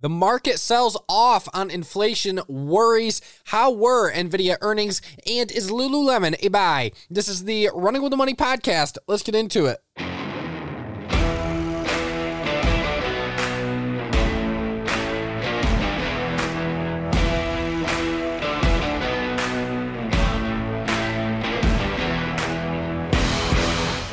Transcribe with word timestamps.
The 0.00 0.10
market 0.10 0.60
sells 0.60 0.98
off 1.08 1.48
on 1.54 1.70
inflation 1.70 2.40
worries. 2.48 3.22
How 3.44 3.70
were 3.70 4.12
Nvidia 4.12 4.58
earnings? 4.60 5.00
And 5.26 5.50
is 5.50 5.70
Lululemon 5.70 6.36
a 6.42 6.48
buy? 6.48 6.92
This 7.08 7.28
is 7.28 7.44
the 7.44 7.70
Running 7.74 8.02
with 8.02 8.10
the 8.10 8.18
Money 8.18 8.34
podcast. 8.34 8.98
Let's 9.08 9.22
get 9.22 9.34
into 9.34 9.64
it. 9.64 9.78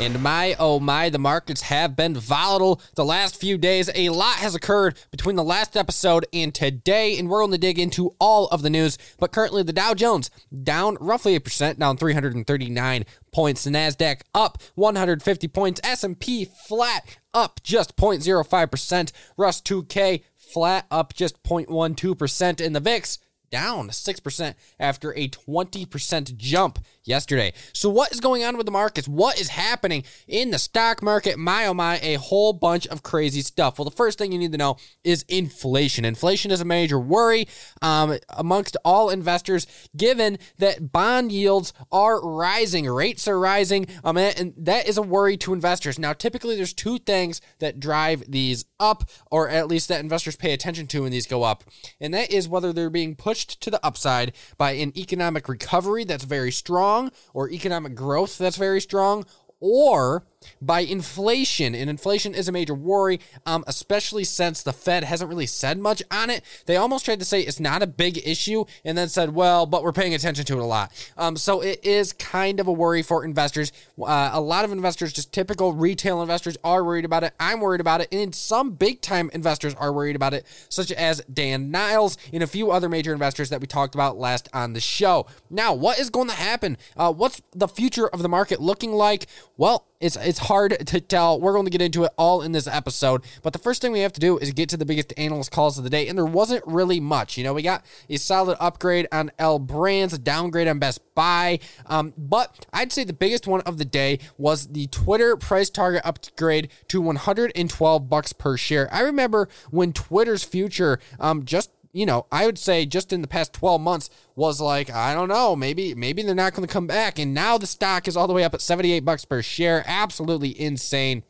And 0.04 0.21
my, 0.21 0.54
oh 0.59 0.81
my, 0.81 1.09
the 1.09 1.17
markets 1.17 1.61
have 1.61 1.95
been 1.95 2.13
volatile 2.13 2.81
the 2.95 3.05
last 3.05 3.39
few 3.39 3.57
days. 3.57 3.89
A 3.95 4.09
lot 4.09 4.35
has 4.35 4.53
occurred 4.53 4.99
between 5.11 5.38
the 5.38 5.45
last 5.45 5.77
episode 5.77 6.25
and 6.33 6.53
today, 6.53 7.17
and 7.17 7.29
we're 7.29 7.39
going 7.39 7.53
to 7.53 7.57
dig 7.57 7.79
into 7.79 8.13
all 8.20 8.48
of 8.48 8.63
the 8.63 8.70
news. 8.70 8.98
But 9.17 9.31
currently, 9.31 9.63
the 9.63 9.71
Dow 9.71 9.93
Jones 9.93 10.29
down 10.62 10.98
roughly 10.99 11.35
a 11.35 11.39
percent, 11.39 11.79
down 11.79 11.95
339 11.95 13.05
points. 13.31 13.63
The 13.63 13.70
Nasdaq 13.70 14.23
up 14.35 14.57
150 14.76 15.48
points. 15.48 15.79
S&P 15.85 16.49
flat, 16.67 17.17
up 17.34 17.63
just 17.63 17.95
0.05%. 17.95 19.12
Russ 19.38 19.62
2K 19.62 20.23
flat, 20.35 20.85
up 20.91 21.13
just 21.13 21.41
0.12%. 21.43 22.65
And 22.65 22.76
the 22.76 22.81
VIX 22.81 23.20
down 23.53 23.88
6% 23.89 24.55
after 24.80 25.16
a 25.16 25.30
20% 25.30 26.38
jump 26.38 26.80
yesterday. 27.03 27.53
So, 27.71 27.88
what 27.88 28.12
is 28.12 28.20
going 28.20 28.43
on 28.43 28.57
with 28.57 28.66
the 28.66 28.71
markets? 28.71 29.07
What 29.07 29.39
is 29.39 29.49
happening 29.49 30.03
in 30.27 30.49
the 30.49 30.57
stock 30.57 31.03
market? 31.03 31.38
My 31.38 31.67
oh 31.67 31.73
my, 31.73 31.99
a 32.02 32.16
whole 32.16 32.53
bunch 32.53 32.88
of 32.88 33.03
crazy 33.03 33.41
stuff. 33.41 33.77
Well, 33.77 33.85
the 33.85 33.95
first 33.95 34.17
thing 34.17 34.31
you 34.31 34.39
need 34.39 34.53
to 34.53 34.57
know 34.57 34.77
is 35.03 35.23
inflation. 35.29 36.03
Inflation 36.03 36.49
is 36.49 36.62
a 36.62 36.66
major 36.66 36.99
worry 36.99 37.48
um, 37.81 38.17
amongst 38.29 38.76
all 38.84 39.12
investors, 39.12 39.68
given 39.96 40.40
that 40.57 40.91
bond 40.91 41.31
yields 41.31 41.74
are 41.91 42.26
rising, 42.26 42.87
rates 42.87 43.27
are 43.27 43.40
rising, 43.40 43.85
um, 44.04 44.18
and 44.18 44.54
that 44.57 44.87
is 44.87 44.98
a 44.98 45.04
worry 45.04 45.37
to 45.37 45.54
investors. 45.54 45.99
Now, 45.99 46.13
typically, 46.13 46.55
there's 46.55 46.74
two 46.74 46.98
things 46.98 47.40
that 47.59 47.79
drive 47.79 48.24
these 48.27 48.65
up, 48.79 49.04
or 49.29 49.48
at 49.48 49.68
least 49.68 49.90
that 49.90 49.99
investors 49.99 50.35
pay 50.35 50.54
attention 50.54 50.87
to 50.87 51.04
when 51.04 51.12
these 51.12 51.27
go 51.27 51.43
up, 51.43 51.63
and 52.01 52.13
that 52.15 52.31
is 52.31 52.49
whether 52.49 52.74
they're 52.74 52.90
being 52.90 53.15
pushed 53.15 53.43
to 53.46 53.72
the 53.72 53.84
upside 53.86 54.34
by 54.58 54.72
an 54.72 54.91
economic 54.98 55.48
recovery 55.48 56.04
that's 56.04 56.24
very 56.24 56.52
strong 56.52 56.74
strong 56.84 57.12
or 57.34 57.49
economic 57.49 57.96
growth 57.96 58.38
that's 58.38 58.58
very 58.58 58.82
strong 58.82 59.26
or 59.60 60.26
by 60.62 60.82
inflation. 60.82 61.76
And 61.76 61.90
inflation 61.90 62.34
is 62.34 62.48
a 62.48 62.52
major 62.52 62.74
worry, 62.74 63.20
um, 63.46 63.63
especially 63.68 64.24
since 64.24 64.63
the 64.63 64.74
Fed 64.74 65.03
hasn't 65.03 65.30
really 65.30 65.46
said 65.46 65.78
much 65.80 66.03
on 66.12 66.30
it. 66.30 66.44
They 66.66 66.78
almost 66.78 67.06
tried 67.06 67.19
to 67.19 67.25
say 67.25 67.41
it's 67.41 67.59
not 67.59 67.84
a 67.84 67.88
big 67.88 68.25
issue 68.25 68.66
and 68.84 68.97
then 68.97 69.09
said, 69.09 69.34
well, 69.34 69.66
but 69.66 69.84
we're 69.84 69.91
paying 69.91 70.14
attention 70.14 70.46
to 70.46 70.58
it 70.58 70.62
a 70.62 70.66
lot. 70.66 70.91
Um, 71.18 71.38
so 71.38 71.62
it 71.62 71.84
is 71.84 72.14
kind 72.14 72.59
of 72.59 72.68
a 72.68 72.72
worry 72.72 73.03
for 73.03 73.25
investors. 73.25 73.72
Uh, 74.02 74.31
a 74.34 74.41
lot 74.41 74.66
of 74.66 74.72
investors, 74.72 75.14
just 75.14 75.31
typical 75.31 75.74
retail 75.74 76.22
investors, 76.22 76.58
are 76.64 76.84
worried 76.84 77.06
about 77.06 77.24
it. 77.24 77.34
I'm 77.40 77.59
worried 77.59 77.81
about 77.81 78.02
it. 78.02 78.08
And 78.12 78.34
some 78.34 78.72
big 78.72 79.02
time 79.02 79.30
investors 79.34 79.74
are 79.75 79.91
worried 79.91 80.16
about 80.16 80.34
it, 80.34 80.46
such 80.69 80.91
as 80.91 81.22
Dan 81.31 81.72
Niles 81.72 82.18
and 82.31 82.44
a 82.44 82.47
few 82.47 82.72
other 82.72 82.90
major 82.90 83.14
investors 83.14 83.50
that 83.50 83.62
we 83.62 83.68
talked 83.68 83.96
about 83.96 84.18
last 84.18 84.50
on 84.53 84.74
the 84.74 84.80
show. 84.80 85.25
Now, 85.50 85.74
what 85.74 86.00
is 86.00 86.09
going 86.09 86.30
to 86.30 86.36
happen? 86.36 86.78
Uh, 86.96 87.12
what's 87.14 87.41
the 87.52 87.68
future 87.68 88.08
of 88.08 88.22
the 88.22 88.30
market 88.30 88.62
looking 88.62 88.91
like? 88.91 89.28
Well, 89.58 89.88
it's 90.03 90.18
it's 90.18 90.40
hard 90.40 90.85
to 90.85 91.00
tell. 91.00 91.40
We're 91.40 91.53
going 91.53 91.66
to 91.66 91.72
get 91.72 91.81
into 91.81 92.03
it 92.03 92.12
all 92.18 92.41
in 92.41 92.51
this 92.51 92.68
episode, 92.68 93.23
but 93.41 93.53
the 93.53 93.59
first 93.59 93.81
thing 93.81 93.94
we 93.94 94.01
have 94.01 94.12
to 94.13 94.19
do 94.19 94.38
is 94.38 94.51
get 94.51 94.68
to 94.69 94.78
the 94.78 94.85
biggest 94.85 95.13
analyst 95.18 95.51
calls 95.51 95.78
of 95.78 95.85
the 95.85 95.90
day, 95.90 96.09
and 96.09 96.18
there 96.18 96.25
wasn't 96.25 96.63
really 96.68 97.00
much. 97.00 97.38
You 97.38 97.46
know, 97.46 97.53
we 97.53 97.62
got 97.62 97.85
a 98.09 98.18
solid 98.18 98.57
upgrade 98.59 99.07
on 99.13 99.31
L 99.40 99.59
Brands, 99.59 100.13
a 100.13 100.18
downgrade 100.18 100.68
on 100.68 100.78
Best 100.78 101.00
Buy, 101.16 101.59
um, 101.85 102.13
but 102.18 102.66
I'd 102.74 102.91
say 102.91 103.06
the 103.06 103.13
biggest 103.13 103.47
one 103.47 103.62
of 103.62 103.78
the 103.78 103.86
day 103.86 104.19
was 104.38 104.68
the 104.68 104.88
Twitter 104.88 105.38
price 105.38 105.69
target 105.69 106.02
upgrade 106.03 106.70
to 106.90 107.00
112 107.00 108.09
bucks 108.09 108.34
per 108.34 108.58
share. 108.58 108.94
I 108.94 109.02
remember 109.02 109.47
when 109.72 109.94
Twitter's 109.94 110.44
future 110.44 111.00
um, 111.20 111.46
just 111.46 111.72
you 111.94 112.08
know, 112.08 112.26
I 112.31 112.48
would 112.48 112.58
say 112.58 112.86
just 112.86 113.14
in 113.14 113.22
the 113.22 113.28
past 113.28 113.54
12 113.54 113.80
months 113.80 114.09
was 114.36 114.59
like, 114.59 114.90
I 114.90 115.14
don't 115.14 115.30
know, 115.30 115.56
maybe 115.56 115.94
maybe 115.94 116.24
they're 116.24 116.36
not 116.36 116.54
going 116.54 116.68
to 116.68 116.74
come 116.74 116.88
back. 116.88 117.20
And 117.20 117.34
now 117.34 117.58
the 117.59 117.68
stock 117.68 118.08
is 118.08 118.18
all 118.18 118.28
the 118.28 118.34
way 118.34 118.44
up 118.44 118.56
at 118.56 118.62
78 118.62 119.06
bucks 119.06 119.26
per 119.26 119.42
share. 119.44 119.84
Absolutely 119.86 120.59
insane. 120.59 121.24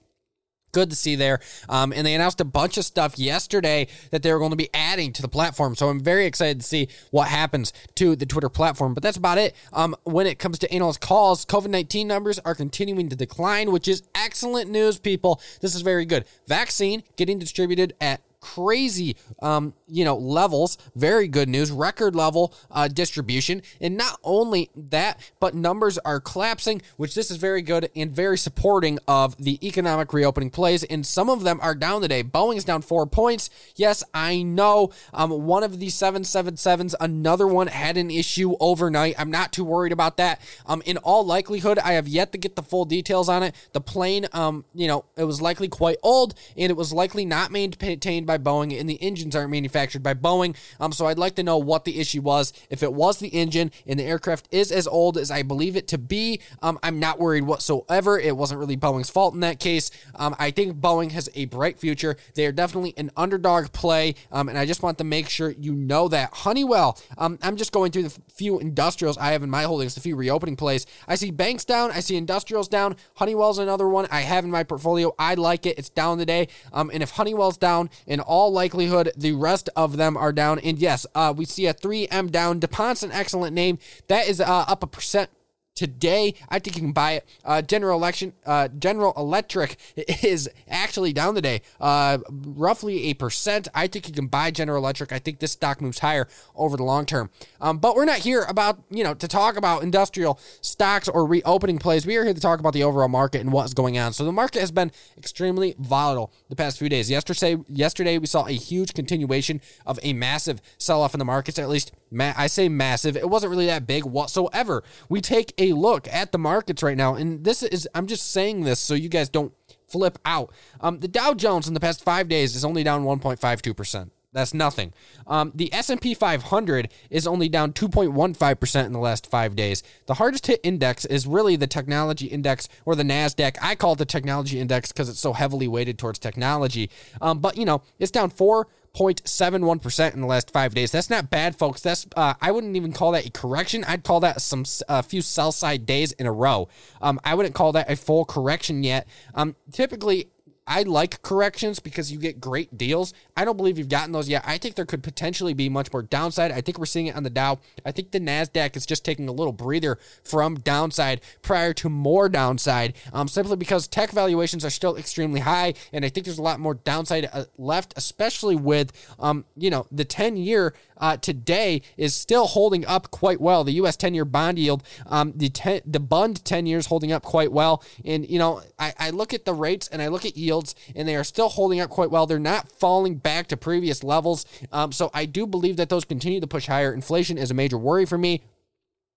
Good 0.71 0.89
to 0.89 0.95
see 0.95 1.15
there. 1.15 1.39
Um, 1.69 1.93
and 1.93 2.07
they 2.07 2.15
announced 2.15 2.41
a 2.41 2.45
bunch 2.45 2.79
of 2.79 2.85
stuff 2.85 3.19
yesterday 3.19 3.87
that 4.09 4.23
they 4.23 4.33
were 4.33 4.39
going 4.39 4.49
to 4.51 4.57
be 4.57 4.73
adding 4.73 5.13
to 5.13 5.21
the 5.21 5.27
platform. 5.27 5.75
So 5.75 5.87
I'm 5.87 5.99
very 5.99 6.25
excited 6.25 6.61
to 6.61 6.65
see 6.65 6.87
what 7.11 7.27
happens 7.27 7.73
to 7.95 8.15
the 8.15 8.25
Twitter 8.25 8.49
platform. 8.49 8.95
But 8.95 9.03
that's 9.03 9.17
about 9.17 9.37
it. 9.37 9.55
Um, 9.71 9.95
when 10.03 10.25
it 10.25 10.39
comes 10.39 10.57
to 10.59 10.73
analyst 10.73 10.99
calls, 10.99 11.45
COVID 11.45 11.69
19 11.69 12.07
numbers 12.07 12.39
are 12.39 12.55
continuing 12.55 13.07
to 13.09 13.15
decline, 13.15 13.71
which 13.71 13.87
is 13.87 14.01
excellent 14.15 14.71
news, 14.71 14.97
people. 14.97 15.39
This 15.61 15.75
is 15.75 15.81
very 15.81 16.05
good. 16.05 16.25
Vaccine 16.47 17.03
getting 17.17 17.37
distributed 17.37 17.93
at 18.01 18.21
crazy, 18.43 19.15
um, 19.41 19.73
you 19.87 20.03
know, 20.03 20.17
levels. 20.17 20.77
Very 20.95 21.29
good 21.29 21.47
news, 21.47 21.71
record 21.71 22.13
level 22.13 22.53
uh, 22.69 22.89
distribution. 22.89 23.61
And 23.79 23.95
not 23.95 24.19
only 24.21 24.69
that, 24.75 25.19
but 25.39 25.55
numbers 25.55 25.97
are 25.99 26.19
collapsing, 26.19 26.81
which 26.97 27.15
this 27.15 27.31
is 27.31 27.37
very 27.37 27.61
good 27.61 27.89
and 27.95 28.11
very 28.11 28.37
supporting 28.37 28.99
of 29.07 29.37
the 29.37 29.65
economic 29.65 30.11
reopening 30.11 30.49
plays. 30.49 30.83
And 30.83 31.05
some 31.05 31.29
of 31.29 31.43
them 31.43 31.57
are 31.61 31.73
down 31.73 32.01
today. 32.01 32.21
Boeing's 32.21 32.65
down 32.65 32.81
four 32.81 33.07
points. 33.07 33.49
Yes, 33.77 34.03
I 34.13 34.43
know. 34.43 34.91
Um, 35.13 35.31
one 35.31 35.63
of 35.63 35.79
the 35.79 35.87
777s, 35.87 36.95
another 36.99 37.47
one 37.47 37.67
had 37.67 37.95
an 37.95 38.11
issue 38.11 38.55
overnight. 38.59 39.15
I'm 39.17 39.31
not 39.31 39.53
too 39.53 39.63
worried 39.63 39.93
about 39.93 40.17
that. 40.17 40.41
Um, 40.65 40.83
in 40.85 40.97
all 40.97 41.25
likelihood, 41.25 41.79
I 41.79 41.93
have 41.93 42.09
yet 42.09 42.33
to 42.33 42.37
get 42.37 42.57
the 42.57 42.61
full 42.61 42.83
details 42.83 43.29
on 43.29 43.41
it. 43.41 43.55
The 43.71 43.81
plane, 43.81 44.27
um, 44.33 44.65
you 44.73 44.87
know, 44.87 45.05
it 45.15 45.23
was 45.23 45.41
likely 45.41 45.69
quite 45.69 45.97
old 46.03 46.33
and 46.57 46.69
it 46.69 46.75
was 46.75 46.91
likely 46.91 47.23
not 47.23 47.51
maintained 47.51 48.27
by 48.27 48.32
by 48.33 48.51
Boeing 48.51 48.79
and 48.79 48.89
the 48.89 49.01
engines 49.01 49.35
aren't 49.35 49.51
manufactured 49.51 50.01
by 50.01 50.13
Boeing. 50.13 50.55
Um, 50.79 50.91
so 50.91 51.05
I'd 51.05 51.17
like 51.17 51.35
to 51.35 51.43
know 51.43 51.57
what 51.57 51.85
the 51.85 51.99
issue 51.99 52.21
was. 52.21 52.53
If 52.69 52.81
it 52.83 52.93
was 52.93 53.19
the 53.19 53.29
engine 53.29 53.71
and 53.85 53.99
the 53.99 54.03
aircraft 54.03 54.47
is 54.51 54.71
as 54.71 54.87
old 54.87 55.17
as 55.17 55.29
I 55.29 55.43
believe 55.43 55.75
it 55.75 55.87
to 55.89 55.97
be, 55.97 56.41
um, 56.61 56.79
I'm 56.81 56.99
not 56.99 57.19
worried 57.19 57.43
whatsoever. 57.43 58.19
It 58.19 58.35
wasn't 58.35 58.59
really 58.59 58.77
Boeing's 58.77 59.09
fault 59.09 59.33
in 59.33 59.41
that 59.41 59.59
case. 59.59 59.91
Um, 60.15 60.35
I 60.39 60.51
think 60.51 60.77
Boeing 60.77 61.11
has 61.11 61.29
a 61.35 61.45
bright 61.45 61.77
future. 61.77 62.15
They 62.35 62.45
are 62.45 62.51
definitely 62.51 62.93
an 62.97 63.11
underdog 63.15 63.71
play, 63.71 64.15
um, 64.31 64.49
and 64.49 64.57
I 64.57 64.65
just 64.65 64.81
want 64.81 64.97
to 64.97 65.03
make 65.03 65.29
sure 65.29 65.51
you 65.51 65.73
know 65.73 66.07
that. 66.07 66.33
Honeywell, 66.33 66.97
um, 67.17 67.37
I'm 67.41 67.55
just 67.55 67.71
going 67.71 67.91
through 67.91 68.03
the 68.03 68.17
few 68.33 68.59
industrials 68.59 69.17
I 69.17 69.31
have 69.31 69.43
in 69.43 69.49
my 69.49 69.63
holdings, 69.63 69.95
the 69.95 70.01
few 70.01 70.15
reopening 70.15 70.55
plays. 70.55 70.85
I 71.07 71.15
see 71.15 71.31
banks 71.31 71.65
down, 71.65 71.91
I 71.91 71.99
see 71.99 72.15
industrials 72.15 72.67
down. 72.67 72.95
Honeywell's 73.15 73.59
another 73.59 73.87
one 73.87 74.07
I 74.11 74.21
have 74.21 74.43
in 74.43 74.51
my 74.51 74.63
portfolio. 74.63 75.13
I 75.19 75.35
like 75.35 75.65
it. 75.65 75.77
It's 75.77 75.89
down 75.89 76.17
today. 76.17 76.47
Um, 76.71 76.89
and 76.93 77.03
if 77.03 77.11
Honeywell's 77.11 77.57
down 77.57 77.89
and 78.07 78.21
all 78.23 78.51
likelihood, 78.51 79.11
the 79.15 79.33
rest 79.33 79.69
of 79.75 79.97
them 79.97 80.17
are 80.17 80.33
down. 80.33 80.59
And 80.59 80.77
yes, 80.77 81.05
uh, 81.15 81.33
we 81.35 81.45
see 81.45 81.67
a 81.67 81.73
3M 81.73 82.31
down. 82.31 82.59
DuPont's 82.59 83.03
an 83.03 83.11
excellent 83.11 83.53
name. 83.53 83.79
That 84.07 84.27
is 84.27 84.41
uh, 84.41 84.65
up 84.67 84.83
a 84.83 84.87
percent 84.87 85.29
today. 85.75 86.35
I 86.49 86.59
think 86.59 86.75
you 86.75 86.81
can 86.81 86.91
buy 86.91 87.13
it. 87.13 87.27
Uh, 87.43 87.61
General 87.61 87.97
Election, 87.97 88.33
uh, 88.45 88.67
General 88.67 89.13
Electric 89.17 89.77
is 90.23 90.49
actually 90.67 91.13
down 91.13 91.35
today, 91.35 91.61
uh, 91.79 92.19
roughly 92.29 93.05
a 93.05 93.13
percent. 93.13 93.67
I 93.73 93.87
think 93.87 94.07
you 94.07 94.13
can 94.13 94.27
buy 94.27 94.51
General 94.51 94.77
Electric. 94.77 95.11
I 95.11 95.19
think 95.19 95.39
this 95.39 95.51
stock 95.51 95.81
moves 95.81 95.99
higher 95.99 96.27
over 96.55 96.77
the 96.77 96.83
long 96.83 97.05
term. 97.05 97.29
Um, 97.61 97.77
but 97.77 97.95
we're 97.95 98.05
not 98.05 98.19
here 98.19 98.43
about 98.43 98.83
you 98.89 99.03
know 99.03 99.13
to 99.13 99.27
talk 99.27 99.57
about 99.57 99.83
industrial 99.83 100.39
stocks 100.61 101.07
or 101.07 101.25
reopening 101.25 101.79
plays. 101.79 102.05
We 102.05 102.15
are 102.17 102.23
here 102.23 102.33
to 102.33 102.41
talk 102.41 102.59
about 102.59 102.73
the 102.73 102.83
overall 102.83 103.07
market 103.07 103.41
and 103.41 103.51
what's 103.51 103.73
going 103.73 103.97
on. 103.97 104.13
So 104.13 104.25
the 104.25 104.31
market 104.31 104.59
has 104.59 104.71
been 104.71 104.91
extremely 105.17 105.75
volatile 105.79 106.31
the 106.49 106.55
past 106.55 106.77
few 106.77 106.89
days. 106.89 107.09
Yesterday, 107.09 107.57
yesterday 107.67 108.17
we 108.17 108.27
saw 108.27 108.45
a 108.45 108.51
huge 108.51 108.93
continuation 108.93 109.61
of 109.85 109.99
a 110.03 110.13
massive 110.13 110.61
sell-off 110.77 111.13
in 111.13 111.19
the 111.19 111.25
markets. 111.25 111.57
At 111.59 111.69
least 111.69 111.91
I 112.21 112.47
say 112.47 112.69
massive. 112.69 113.17
It 113.17 113.29
wasn't 113.29 113.51
really 113.51 113.67
that 113.67 113.87
big 113.87 114.05
whatsoever. 114.05 114.83
We 115.09 115.21
take 115.21 115.53
a 115.57 115.73
look 115.73 116.07
at 116.07 116.31
the 116.31 116.37
markets 116.37 116.83
right 116.83 116.97
now, 116.97 117.15
and 117.15 117.43
this 117.43 117.63
is 117.63 117.87
I'm 117.93 118.07
just 118.07 118.31
saying 118.31 118.63
this 118.63 118.79
so 118.79 118.93
you 118.93 119.09
guys 119.09 119.29
don't 119.29 119.53
flip 119.87 120.19
out. 120.25 120.51
Um, 120.81 120.99
the 120.99 121.07
Dow 121.07 121.33
Jones 121.33 121.67
in 121.67 121.73
the 121.73 121.79
past 121.79 122.03
five 122.03 122.27
days 122.27 122.55
is 122.55 122.65
only 122.65 122.83
down 122.83 123.03
1.52 123.03 123.75
percent. 123.75 124.11
That's 124.33 124.53
nothing. 124.53 124.93
Um, 125.27 125.51
the 125.53 125.71
S&P 125.73 126.15
500 126.15 126.91
is 127.11 127.27
only 127.27 127.47
down 127.47 127.71
2.15% 127.71 128.85
in 128.85 128.91
the 128.91 128.99
last 128.99 129.29
five 129.29 129.55
days. 129.55 129.83
The 130.07 130.15
hardest 130.15 130.47
hit 130.47 130.59
index 130.63 131.05
is 131.05 131.27
really 131.27 131.55
the 131.55 131.67
technology 131.67 132.25
index 132.25 132.67
or 132.85 132.95
the 132.95 133.03
NASDAQ. 133.03 133.57
I 133.61 133.75
call 133.75 133.93
it 133.93 133.99
the 133.99 134.05
technology 134.05 134.59
index 134.59 134.91
because 134.91 135.07
it's 135.07 135.19
so 135.19 135.33
heavily 135.33 135.67
weighted 135.67 135.99
towards 135.99 136.17
technology. 136.17 136.89
Um, 137.21 137.39
but, 137.39 137.57
you 137.57 137.65
know, 137.65 137.83
it's 137.99 138.11
down 138.11 138.31
4 138.31 138.67
0.71% 138.95 140.13
in 140.13 140.21
the 140.21 140.27
last 140.27 140.51
five 140.51 140.75
days. 140.75 140.91
That's 140.91 141.09
not 141.09 141.31
bad, 141.31 141.55
folks. 141.55 141.81
That's 141.81 142.05
uh, 142.15 142.35
I 142.39 142.51
wouldn't 142.51 142.75
even 142.75 142.93
call 142.93 143.11
that 143.13 143.25
a 143.25 143.31
correction. 143.31 143.83
I'd 143.85 144.03
call 144.03 144.19
that 144.19 144.39
some 144.39 144.65
a 144.87 145.01
few 145.01 145.23
sell 145.23 145.51
side 145.51 145.87
days 145.87 146.11
in 146.11 146.27
a 146.27 146.31
row. 146.31 146.69
Um, 147.01 147.19
I 147.23 147.33
wouldn't 147.33 147.55
call 147.55 147.71
that 147.71 147.89
a 147.89 147.95
full 147.95 148.23
correction 148.23 148.83
yet. 148.83 149.07
Um, 149.33 149.55
typically 149.71 150.29
I 150.65 150.83
like 150.83 151.21
corrections 151.21 151.79
because 151.79 152.11
you 152.11 152.17
get 152.17 152.39
great 152.39 152.77
deals. 152.77 153.13
I 153.35 153.43
don't 153.43 153.57
believe 153.57 153.77
you've 153.77 153.89
gotten 153.89 154.13
those 154.13 154.29
yet. 154.29 154.43
I 154.45 154.57
think 154.57 154.75
there 154.75 154.85
could 154.85 155.03
potentially 155.03 155.53
be 155.53 155.67
much 155.67 155.91
more 155.91 156.01
downside. 156.01 156.51
I 156.51 156.61
think 156.61 156.79
we're 156.79 156.85
seeing 156.85 157.07
it 157.07 157.15
on 157.15 157.23
the 157.23 157.29
Dow. 157.29 157.59
I 157.85 157.91
think 157.91 158.11
the 158.11 158.19
Nasdaq 158.19 158.77
is 158.77 158.85
just 158.85 159.03
taking 159.03 159.27
a 159.27 159.33
little 159.33 159.51
breather 159.51 159.99
from 160.23 160.55
downside 160.55 161.19
prior 161.41 161.73
to 161.73 161.89
more 161.89 162.29
downside, 162.29 162.93
um, 163.11 163.27
simply 163.27 163.57
because 163.57 163.87
tech 163.87 164.11
valuations 164.11 164.63
are 164.63 164.69
still 164.69 164.95
extremely 164.95 165.41
high, 165.41 165.73
and 165.91 166.05
I 166.05 166.09
think 166.09 166.25
there's 166.25 166.39
a 166.39 166.43
lot 166.43 166.59
more 166.59 166.75
downside 166.75 167.29
uh, 167.33 167.45
left, 167.57 167.93
especially 167.97 168.55
with 168.55 168.93
um, 169.19 169.45
you 169.57 169.69
know 169.69 169.85
the 169.91 170.05
10 170.05 170.37
year 170.37 170.73
uh, 170.97 171.17
today 171.17 171.81
is 171.97 172.15
still 172.15 172.47
holding 172.47 172.85
up 172.85 173.11
quite 173.11 173.41
well. 173.41 173.65
The 173.65 173.73
U.S. 173.73 173.97
10 173.97 174.13
year 174.13 174.25
bond 174.25 174.57
yield, 174.57 174.83
um, 175.07 175.33
the 175.35 175.49
ten, 175.49 175.81
the 175.85 175.99
Bund 175.99 176.45
10 176.45 176.65
years 176.65 176.85
holding 176.85 177.11
up 177.11 177.23
quite 177.23 177.51
well, 177.51 177.83
and 178.05 178.29
you 178.29 178.39
know 178.39 178.61
I, 178.79 178.93
I 178.97 179.09
look 179.09 179.33
at 179.33 179.43
the 179.43 179.53
rates 179.53 179.89
and 179.89 180.01
I 180.01 180.07
look 180.07 180.25
at 180.25 180.37
yield 180.37 180.52
and 180.95 181.07
they 181.07 181.15
are 181.15 181.23
still 181.23 181.49
holding 181.49 181.79
up 181.79 181.89
quite 181.89 182.11
well. 182.11 182.25
They're 182.25 182.39
not 182.39 182.69
falling 182.69 183.15
back 183.15 183.47
to 183.47 183.57
previous 183.57 184.03
levels. 184.03 184.45
Um, 184.71 184.91
so 184.91 185.09
I 185.13 185.25
do 185.25 185.47
believe 185.47 185.77
that 185.77 185.89
those 185.89 186.05
continue 186.05 186.39
to 186.39 186.47
push 186.47 186.67
higher. 186.67 186.93
Inflation 186.93 187.37
is 187.37 187.51
a 187.51 187.53
major 187.53 187.77
worry 187.77 188.05
for 188.05 188.17
me. 188.17 188.43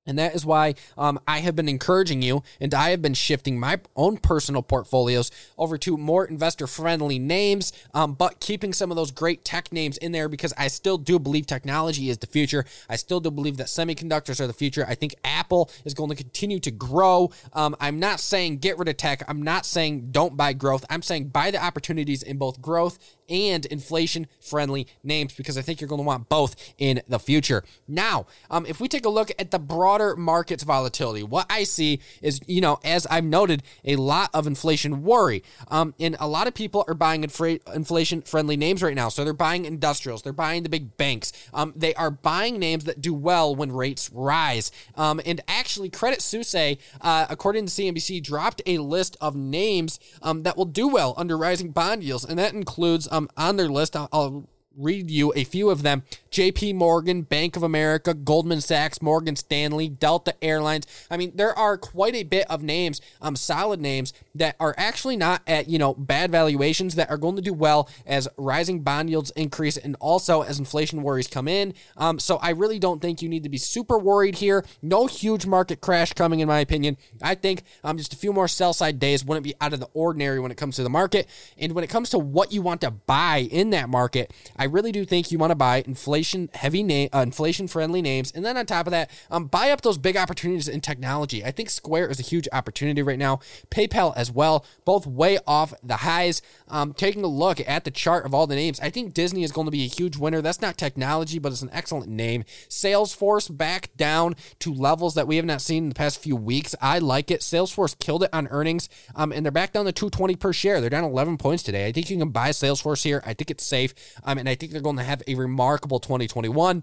And 0.06 0.19
that 0.19 0.35
is 0.35 0.47
why 0.47 0.75
um, 0.97 1.19
I 1.26 1.38
have 1.41 1.56
been 1.56 1.69
encouraging 1.69 2.23
you 2.23 2.43
and 2.61 2.73
I 2.73 2.91
have 2.91 3.03
been 3.03 3.14
shifting 3.14 3.58
my 3.58 3.81
own 3.94 4.19
personal 4.19 4.62
portfolios 4.62 5.31
over 5.58 5.76
to 5.79 5.97
more 5.97 6.25
investor 6.25 6.67
friendly 6.67 7.19
names, 7.19 7.73
um, 7.94 8.14
but 8.14 8.41
keeping 8.41 8.73
some 8.73 8.91
of 8.91 8.97
those 8.97 9.11
great 9.11 9.44
tech 9.44 9.73
names 9.73 9.97
in 9.99 10.12
there 10.12 10.29
because 10.29 10.53
I 10.56 10.69
still 10.69 10.99
do 10.99 11.19
believe 11.19 11.47
technology 11.47 12.08
is 12.11 12.19
the 12.19 12.26
future. 12.26 12.64
I 12.88 12.97
still 12.97 13.20
do 13.20 13.31
believe 13.31 13.56
that 13.56 13.67
semiconductors 13.67 14.41
are 14.41 14.47
the 14.47 14.53
future. 14.53 14.85
I 14.88 14.94
think 14.94 15.14
Apple 15.25 15.70
is 15.85 15.94
going 15.94 16.11
to 16.11 16.17
continue 16.17 16.61
to 16.61 16.70
grow. 16.70 17.31
Um, 17.53 17.75
I'm 17.81 17.99
not 17.99 18.20
saying 18.20 18.58
get 18.58 18.79
rid 18.79 18.88
of 18.88 18.97
tech. 18.97 19.23
I'm 19.29 19.43
not 19.43 19.67
saying 19.67 20.08
don't 20.12 20.37
buy 20.37 20.53
growth. 20.53 20.85
I'm 20.91 21.03
saying 21.03 21.29
buy 21.29 21.50
the 21.50 21.62
opportunities 21.62 22.23
in 22.23 22.38
both 22.38 22.61
growth 22.61 22.99
and 23.28 23.67
inflation 23.67 24.26
friendly 24.40 24.87
names 25.02 25.34
because 25.34 25.58
I 25.58 25.62
think 25.62 25.81
you're 25.81 25.88
going 25.88 26.00
to 26.00 26.06
want 26.06 26.28
both 26.28 26.56
in 26.78 27.02
the 27.08 27.19
future. 27.19 27.64
Now, 27.88 28.26
um, 28.50 28.67
if 28.67 28.81
we 28.81 28.88
take 28.88 29.05
a 29.05 29.11
look 29.11 29.31
at 29.38 29.50
the 29.50 29.58
broader 29.58 30.17
market's 30.17 30.62
volatility, 30.62 31.23
what 31.23 31.46
I 31.50 31.64
see 31.64 32.00
is, 32.23 32.40
you 32.46 32.61
know, 32.61 32.78
as 32.84 33.06
I've 33.06 33.25
noted, 33.25 33.62
a 33.84 33.96
lot 33.96 34.31
of 34.34 34.46
inflation 34.46 35.02
worry. 35.02 35.43
Um, 35.69 35.94
and 35.99 36.17
a 36.20 36.28
lot 36.28 36.46
of 36.46 36.55
people 36.55 36.84
are 36.88 36.94
buying 36.94 37.23
infra- 37.23 37.58
inflation 37.75 38.23
friendly 38.23 38.56
names 38.56 38.82
right 38.82 38.94
now. 38.94 39.08
So 39.08 39.25
they're 39.25 39.32
buying 39.32 39.64
industrials, 39.64 40.22
they're 40.22 40.32
buying 40.32 40.62
the 40.62 40.69
big 40.69 40.96
banks, 40.96 41.32
um, 41.52 41.72
they 41.76 41.94
are 41.94 42.11
buying 42.11 42.58
names 42.58 42.84
that 42.84 43.00
do 43.00 43.14
well 43.14 43.55
when 43.55 43.72
rates 43.72 44.11
rise. 44.12 44.70
Um, 44.94 45.20
and 45.25 45.40
actually, 45.49 45.88
Credit 45.90 46.22
Suisse, 46.22 46.55
uh, 46.55 47.26
according 47.29 47.67
to 47.67 47.72
CNBC, 47.72 48.22
dropped 48.22 48.62
a 48.67 48.79
list 48.79 49.17
of 49.20 49.34
names 49.37 49.99
um, 50.22 50.43
that 50.44 50.56
will 50.56 50.64
do 50.64 50.88
well 50.88 51.14
under 51.17 51.37
rising 51.37 51.70
bond 51.70 52.02
yields, 52.02 52.25
and 52.25 52.38
that 52.38 52.52
includes 52.55 53.08
um, 53.17 53.29
on 53.37 53.57
their 53.57 53.69
list. 53.69 53.97
I'll, 53.97 54.09
I'll 54.13 54.49
read 54.77 55.11
you 55.11 55.33
a 55.35 55.45
few 55.45 55.71
of 55.71 55.83
them 55.83 56.03
JP 56.37 56.75
Morgan, 56.75 57.23
Bank 57.23 57.56
of 57.56 57.62
America, 57.62 58.12
Goldman 58.12 58.61
Sachs, 58.61 59.00
Morgan 59.00 59.37
Stanley, 59.37 59.88
Delta 59.88 60.35
Airlines. 60.43 60.87
I 61.11 61.17
mean, 61.17 61.33
there 61.35 61.59
are 61.59 61.79
quite 61.79 62.15
a 62.15 62.25
bit 62.25 62.47
of 62.50 62.62
names, 62.62 63.00
um, 63.23 63.37
solid 63.37 63.81
names 63.81 64.12
that 64.35 64.55
are 64.61 64.75
actually 64.77 65.17
not 65.17 65.41
at, 65.47 65.67
you 65.67 65.79
know, 65.79 65.94
bad 65.94 66.31
valuations 66.31 66.97
that 66.97 67.09
are 67.09 67.17
going 67.17 67.37
to 67.37 67.43
do 67.43 67.55
well 67.55 67.88
as 68.05 68.29
rising 68.37 68.83
bond 68.83 69.09
yields 69.09 69.31
increase 69.31 69.79
and 69.79 69.97
also 69.99 70.43
as 70.43 70.59
inflation 70.59 71.03
worries 71.03 71.27
come 71.27 71.49
in. 71.49 71.73
Um, 71.97 72.19
so 72.19 72.37
I 72.37 72.50
really 72.50 72.79
don't 72.79 73.00
think 73.00 73.23
you 73.23 73.31
need 73.31 73.44
to 73.44 73.49
be 73.49 73.56
super 73.56 73.97
worried 73.97 74.35
here. 74.35 74.62
No 74.82 75.06
huge 75.06 75.47
market 75.47 75.81
crash 75.81 76.12
coming, 76.12 76.41
in 76.41 76.49
my 76.49 76.61
opinion. 76.61 76.99
I 77.23 77.35
think 77.35 77.62
um, 77.82 77.97
just 77.97 78.12
a 78.12 78.17
few 78.17 78.35
more 78.35 78.47
sell 78.47 78.75
side 78.75 78.99
days 78.99 79.25
wouldn't 79.25 79.44
be 79.44 79.55
out 79.62 79.73
of 79.73 79.81
the 79.81 79.89
ordinary 79.94 80.39
when 80.39 80.50
it 80.50 80.59
comes 80.59 80.77
to 80.77 80.82
the 80.82 80.91
market. 80.91 81.29
And 81.56 81.73
when 81.73 81.82
it 81.82 81.89
comes 81.89 82.11
to 82.11 82.19
what 82.19 82.53
you 82.53 82.61
want 82.61 82.82
to 82.82 82.91
buy 82.91 83.49
in 83.50 83.71
that 83.71 83.89
market, 83.89 84.35
I 84.55 84.65
really 84.65 84.93
do 84.93 85.06
think 85.06 85.32
you 85.32 85.39
want 85.39 85.53
to 85.53 85.56
buy 85.56 85.82
inflation 85.87 86.25
inflation 86.26 86.50
heavy 86.55 86.82
name, 86.82 87.08
uh, 87.14 87.19
inflation 87.19 87.69
friendly 87.69 88.02
names, 88.02 88.32
and 88.34 88.44
then 88.44 88.56
on 88.56 88.67
top 88.67 88.87
of 88.87 88.90
that, 88.90 89.11
um, 89.31 89.46
buy 89.46 89.70
up 89.70 89.82
those 89.82 89.99
big 89.99 90.17
opportunities 90.17 90.69
in 90.69 90.81
technology. 90.81 91.44
I 91.44 91.50
think 91.50 91.70
Square 91.70 92.11
is 92.11 92.19
a 92.19 92.23
huge 92.23 92.49
opportunity 92.52 93.02
right 93.02 93.19
now. 93.19 93.38
PayPal 93.70 94.12
as 94.17 94.31
well, 94.31 94.64
both 94.84 95.06
way 95.06 95.38
off 95.46 95.73
the 95.82 95.99
highs. 95.99 96.43
Um, 96.69 96.94
taking 96.94 97.23
a 97.23 97.28
look 97.28 97.61
at 97.67 97.84
the 97.84 97.90
chart 97.90 98.26
of 98.26 98.34
all 98.34 98.46
the 98.46 98.56
names, 98.56 98.81
I 98.81 98.90
think 98.90 99.14
Disney 99.14 99.44
is 99.44 99.52
going 99.52 99.67
to 99.67 99.70
be 99.70 99.84
a 99.84 99.88
huge 99.88 100.17
winner. 100.17 100.40
That's 100.40 100.61
not 100.61 100.76
technology, 100.76 101.38
but 101.38 101.52
it's 101.52 101.62
an 101.62 101.70
excellent 101.73 102.08
name. 102.08 102.44
Salesforce 102.69 103.55
back 103.55 103.90
down 103.96 104.34
to 104.61 104.72
levels 104.72 105.14
that 105.14 105.29
we 105.29 105.37
have 105.37 105.44
not 105.44 105.61
seen 105.61 105.84
in 105.84 105.88
the 105.90 105.94
past 105.94 106.20
few 106.20 106.34
weeks. 106.34 106.75
I 106.81 106.99
like 106.99 107.31
it. 107.31 107.40
Salesforce 107.40 107.96
killed 107.99 108.25
it 108.25 108.31
on 108.32 108.49
earnings, 108.49 108.88
um, 109.14 109.32
and 109.32 109.44
they're 109.44 109.52
back 109.52 109.72
down 109.72 109.84
to 109.84 109.93
220 109.93 110.34
per 110.37 110.52
share. 110.52 110.81
They're 110.81 110.90
down 110.90 111.05
11 111.05 111.37
points 111.37 111.62
today. 111.62 111.87
I 111.87 111.93
think 111.93 112.11
you 112.11 112.19
can 112.19 112.31
buy 112.31 112.50
Salesforce 112.50 113.05
here. 113.05 113.22
I 113.25 113.34
think 113.34 113.50
it's 113.50 113.64
safe, 113.64 113.94
um, 114.25 114.38
and 114.38 114.49
I 114.49 114.55
think 114.55 114.72
they're 114.72 114.81
going 114.81 114.96
to 114.96 115.05
have 115.05 115.22
a 115.29 115.37
remarkable 115.37 116.00
20 116.00 116.16
2021. 116.19 116.83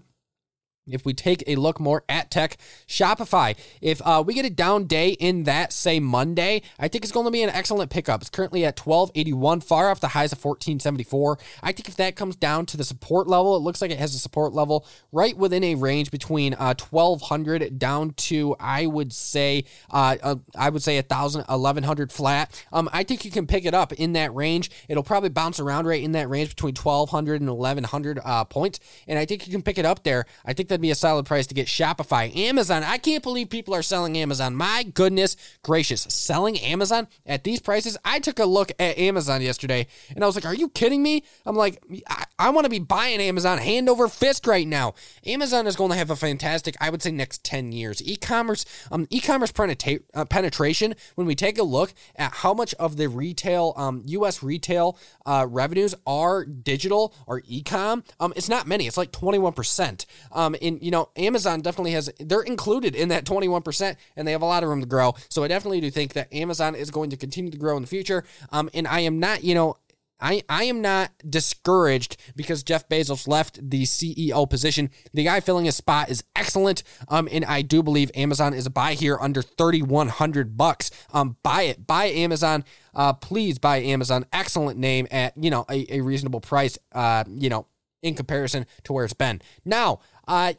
If 0.86 1.06
we 1.06 1.14
take 1.14 1.42
a 1.46 1.56
look 1.56 1.80
more 1.80 2.04
at 2.10 2.30
tech, 2.30 2.58
Shopify, 2.86 3.56
if 3.80 4.02
uh, 4.04 4.22
we 4.24 4.34
get 4.34 4.44
a 4.44 4.50
down 4.50 4.84
day 4.84 5.10
in 5.10 5.44
that, 5.44 5.72
say 5.72 5.98
Monday, 5.98 6.60
I 6.78 6.88
think 6.88 7.04
it's 7.04 7.12
going 7.12 7.24
to 7.24 7.30
be 7.30 7.42
an 7.42 7.48
excellent 7.48 7.90
pickup. 7.90 8.20
It's 8.20 8.28
currently 8.28 8.66
at 8.66 8.78
1281, 8.78 9.62
far 9.62 9.90
off 9.90 10.00
the 10.00 10.08
highs 10.08 10.32
of 10.32 10.44
1474. 10.44 11.38
I 11.62 11.72
think 11.72 11.88
if 11.88 11.96
that 11.96 12.16
comes 12.16 12.36
down 12.36 12.66
to 12.66 12.76
the 12.76 12.84
support 12.84 13.28
level, 13.28 13.56
it 13.56 13.60
looks 13.60 13.80
like 13.80 13.90
it 13.90 13.98
has 13.98 14.14
a 14.14 14.18
support 14.18 14.52
level 14.52 14.86
right 15.10 15.34
within 15.34 15.64
a 15.64 15.74
range 15.74 16.10
between 16.10 16.52
uh, 16.52 16.74
1200 16.74 17.78
down 17.78 18.10
to, 18.10 18.54
I 18.60 18.84
would 18.84 19.14
say, 19.14 19.64
uh, 19.90 20.16
uh, 20.22 20.36
I 20.54 20.68
would 20.68 20.82
say 20.82 20.96
1000, 20.96 21.44
1100 21.48 22.12
flat. 22.12 22.62
Um, 22.74 22.90
I 22.92 23.04
think 23.04 23.24
you 23.24 23.30
can 23.30 23.46
pick 23.46 23.64
it 23.64 23.72
up 23.72 23.94
in 23.94 24.12
that 24.12 24.34
range. 24.34 24.70
It'll 24.88 25.02
probably 25.02 25.30
bounce 25.30 25.60
around 25.60 25.86
right 25.86 26.02
in 26.02 26.12
that 26.12 26.28
range 26.28 26.50
between 26.50 26.74
1200 26.74 27.40
and 27.40 27.48
1100 27.48 28.20
uh, 28.22 28.44
points. 28.44 28.80
And 29.08 29.18
I 29.18 29.24
think 29.24 29.46
you 29.46 29.52
can 29.52 29.62
pick 29.62 29.78
it 29.78 29.86
up 29.86 30.04
there. 30.04 30.26
I 30.44 30.52
think 30.52 30.73
that'd 30.74 30.82
be 30.82 30.90
a 30.90 30.96
solid 30.96 31.24
price 31.24 31.46
to 31.46 31.54
get 31.54 31.68
Shopify. 31.68 32.34
Amazon, 32.36 32.82
I 32.82 32.98
can't 32.98 33.22
believe 33.22 33.48
people 33.48 33.74
are 33.74 33.82
selling 33.82 34.18
Amazon. 34.18 34.56
My 34.56 34.82
goodness 34.82 35.36
gracious, 35.62 36.02
selling 36.02 36.58
Amazon 36.58 37.06
at 37.24 37.44
these 37.44 37.60
prices. 37.60 37.96
I 38.04 38.18
took 38.18 38.40
a 38.40 38.44
look 38.44 38.72
at 38.80 38.98
Amazon 38.98 39.40
yesterday 39.40 39.86
and 40.12 40.24
I 40.24 40.26
was 40.26 40.34
like, 40.34 40.44
are 40.44 40.54
you 40.54 40.68
kidding 40.68 41.00
me? 41.00 41.22
I'm 41.46 41.54
like, 41.54 41.80
I, 42.08 42.24
I 42.40 42.50
want 42.50 42.64
to 42.64 42.70
be 42.70 42.80
buying 42.80 43.20
Amazon 43.20 43.58
hand 43.58 43.88
over 43.88 44.08
fist 44.08 44.48
right 44.48 44.66
now. 44.66 44.94
Amazon 45.24 45.68
is 45.68 45.76
going 45.76 45.92
to 45.92 45.96
have 45.96 46.10
a 46.10 46.16
fantastic, 46.16 46.74
I 46.80 46.90
would 46.90 47.02
say, 47.02 47.12
next 47.12 47.44
10 47.44 47.70
years. 47.70 48.02
E-commerce, 48.02 48.64
um, 48.90 49.06
e-commerce 49.10 49.52
penetra- 49.52 50.02
uh, 50.12 50.24
penetration, 50.24 50.96
when 51.14 51.28
we 51.28 51.36
take 51.36 51.56
a 51.56 51.62
look 51.62 51.94
at 52.16 52.32
how 52.32 52.52
much 52.52 52.74
of 52.74 52.96
the 52.96 53.08
retail, 53.08 53.74
um, 53.76 54.02
U.S. 54.06 54.42
retail 54.42 54.98
uh, 55.24 55.46
revenues 55.48 55.94
are 56.04 56.44
digital 56.44 57.14
or 57.28 57.42
e-com, 57.46 58.02
um, 58.18 58.32
it's 58.34 58.48
not 58.48 58.66
many. 58.66 58.88
It's 58.88 58.96
like 58.96 59.12
21%. 59.12 60.04
Um, 60.32 60.56
in 60.64 60.78
you 60.80 60.90
know, 60.90 61.10
Amazon 61.16 61.60
definitely 61.60 61.92
has 61.92 62.10
they're 62.18 62.42
included 62.42 62.96
in 62.96 63.10
that 63.10 63.24
21%, 63.24 63.96
and 64.16 64.26
they 64.26 64.32
have 64.32 64.42
a 64.42 64.46
lot 64.46 64.62
of 64.62 64.70
room 64.70 64.80
to 64.80 64.86
grow. 64.86 65.14
So 65.28 65.44
I 65.44 65.48
definitely 65.48 65.80
do 65.80 65.90
think 65.90 66.14
that 66.14 66.32
Amazon 66.32 66.74
is 66.74 66.90
going 66.90 67.10
to 67.10 67.16
continue 67.16 67.50
to 67.50 67.58
grow 67.58 67.76
in 67.76 67.82
the 67.82 67.88
future. 67.88 68.24
Um, 68.50 68.70
and 68.72 68.88
I 68.88 69.00
am 69.00 69.20
not, 69.20 69.44
you 69.44 69.54
know, 69.54 69.76
I, 70.20 70.42
I 70.48 70.64
am 70.64 70.80
not 70.80 71.10
discouraged 71.28 72.16
because 72.34 72.62
Jeff 72.62 72.88
Bezos 72.88 73.28
left 73.28 73.58
the 73.68 73.82
CEO 73.82 74.48
position. 74.48 74.90
The 75.12 75.24
guy 75.24 75.40
filling 75.40 75.66
his 75.66 75.76
spot 75.76 76.08
is 76.08 76.24
excellent. 76.34 76.82
Um, 77.08 77.28
and 77.30 77.44
I 77.44 77.60
do 77.60 77.82
believe 77.82 78.10
Amazon 78.14 78.54
is 78.54 78.64
a 78.64 78.70
buy 78.70 78.94
here 78.94 79.18
under 79.20 79.42
3100 79.42 80.56
bucks. 80.56 80.90
Um, 81.12 81.36
buy 81.42 81.62
it. 81.62 81.86
Buy 81.86 82.06
Amazon. 82.06 82.64
Uh, 82.94 83.12
please 83.12 83.58
buy 83.58 83.82
Amazon. 83.82 84.24
Excellent 84.32 84.78
name 84.78 85.06
at, 85.10 85.34
you 85.36 85.50
know, 85.50 85.66
a, 85.68 85.96
a 85.96 86.00
reasonable 86.00 86.40
price. 86.40 86.78
Uh, 86.92 87.24
you 87.28 87.50
know, 87.50 87.66
in 88.04 88.14
comparison 88.14 88.66
to 88.84 88.92
where 88.92 89.04
it's 89.04 89.14
been. 89.14 89.40
Now, 89.64 90.00
uh, 90.28 90.54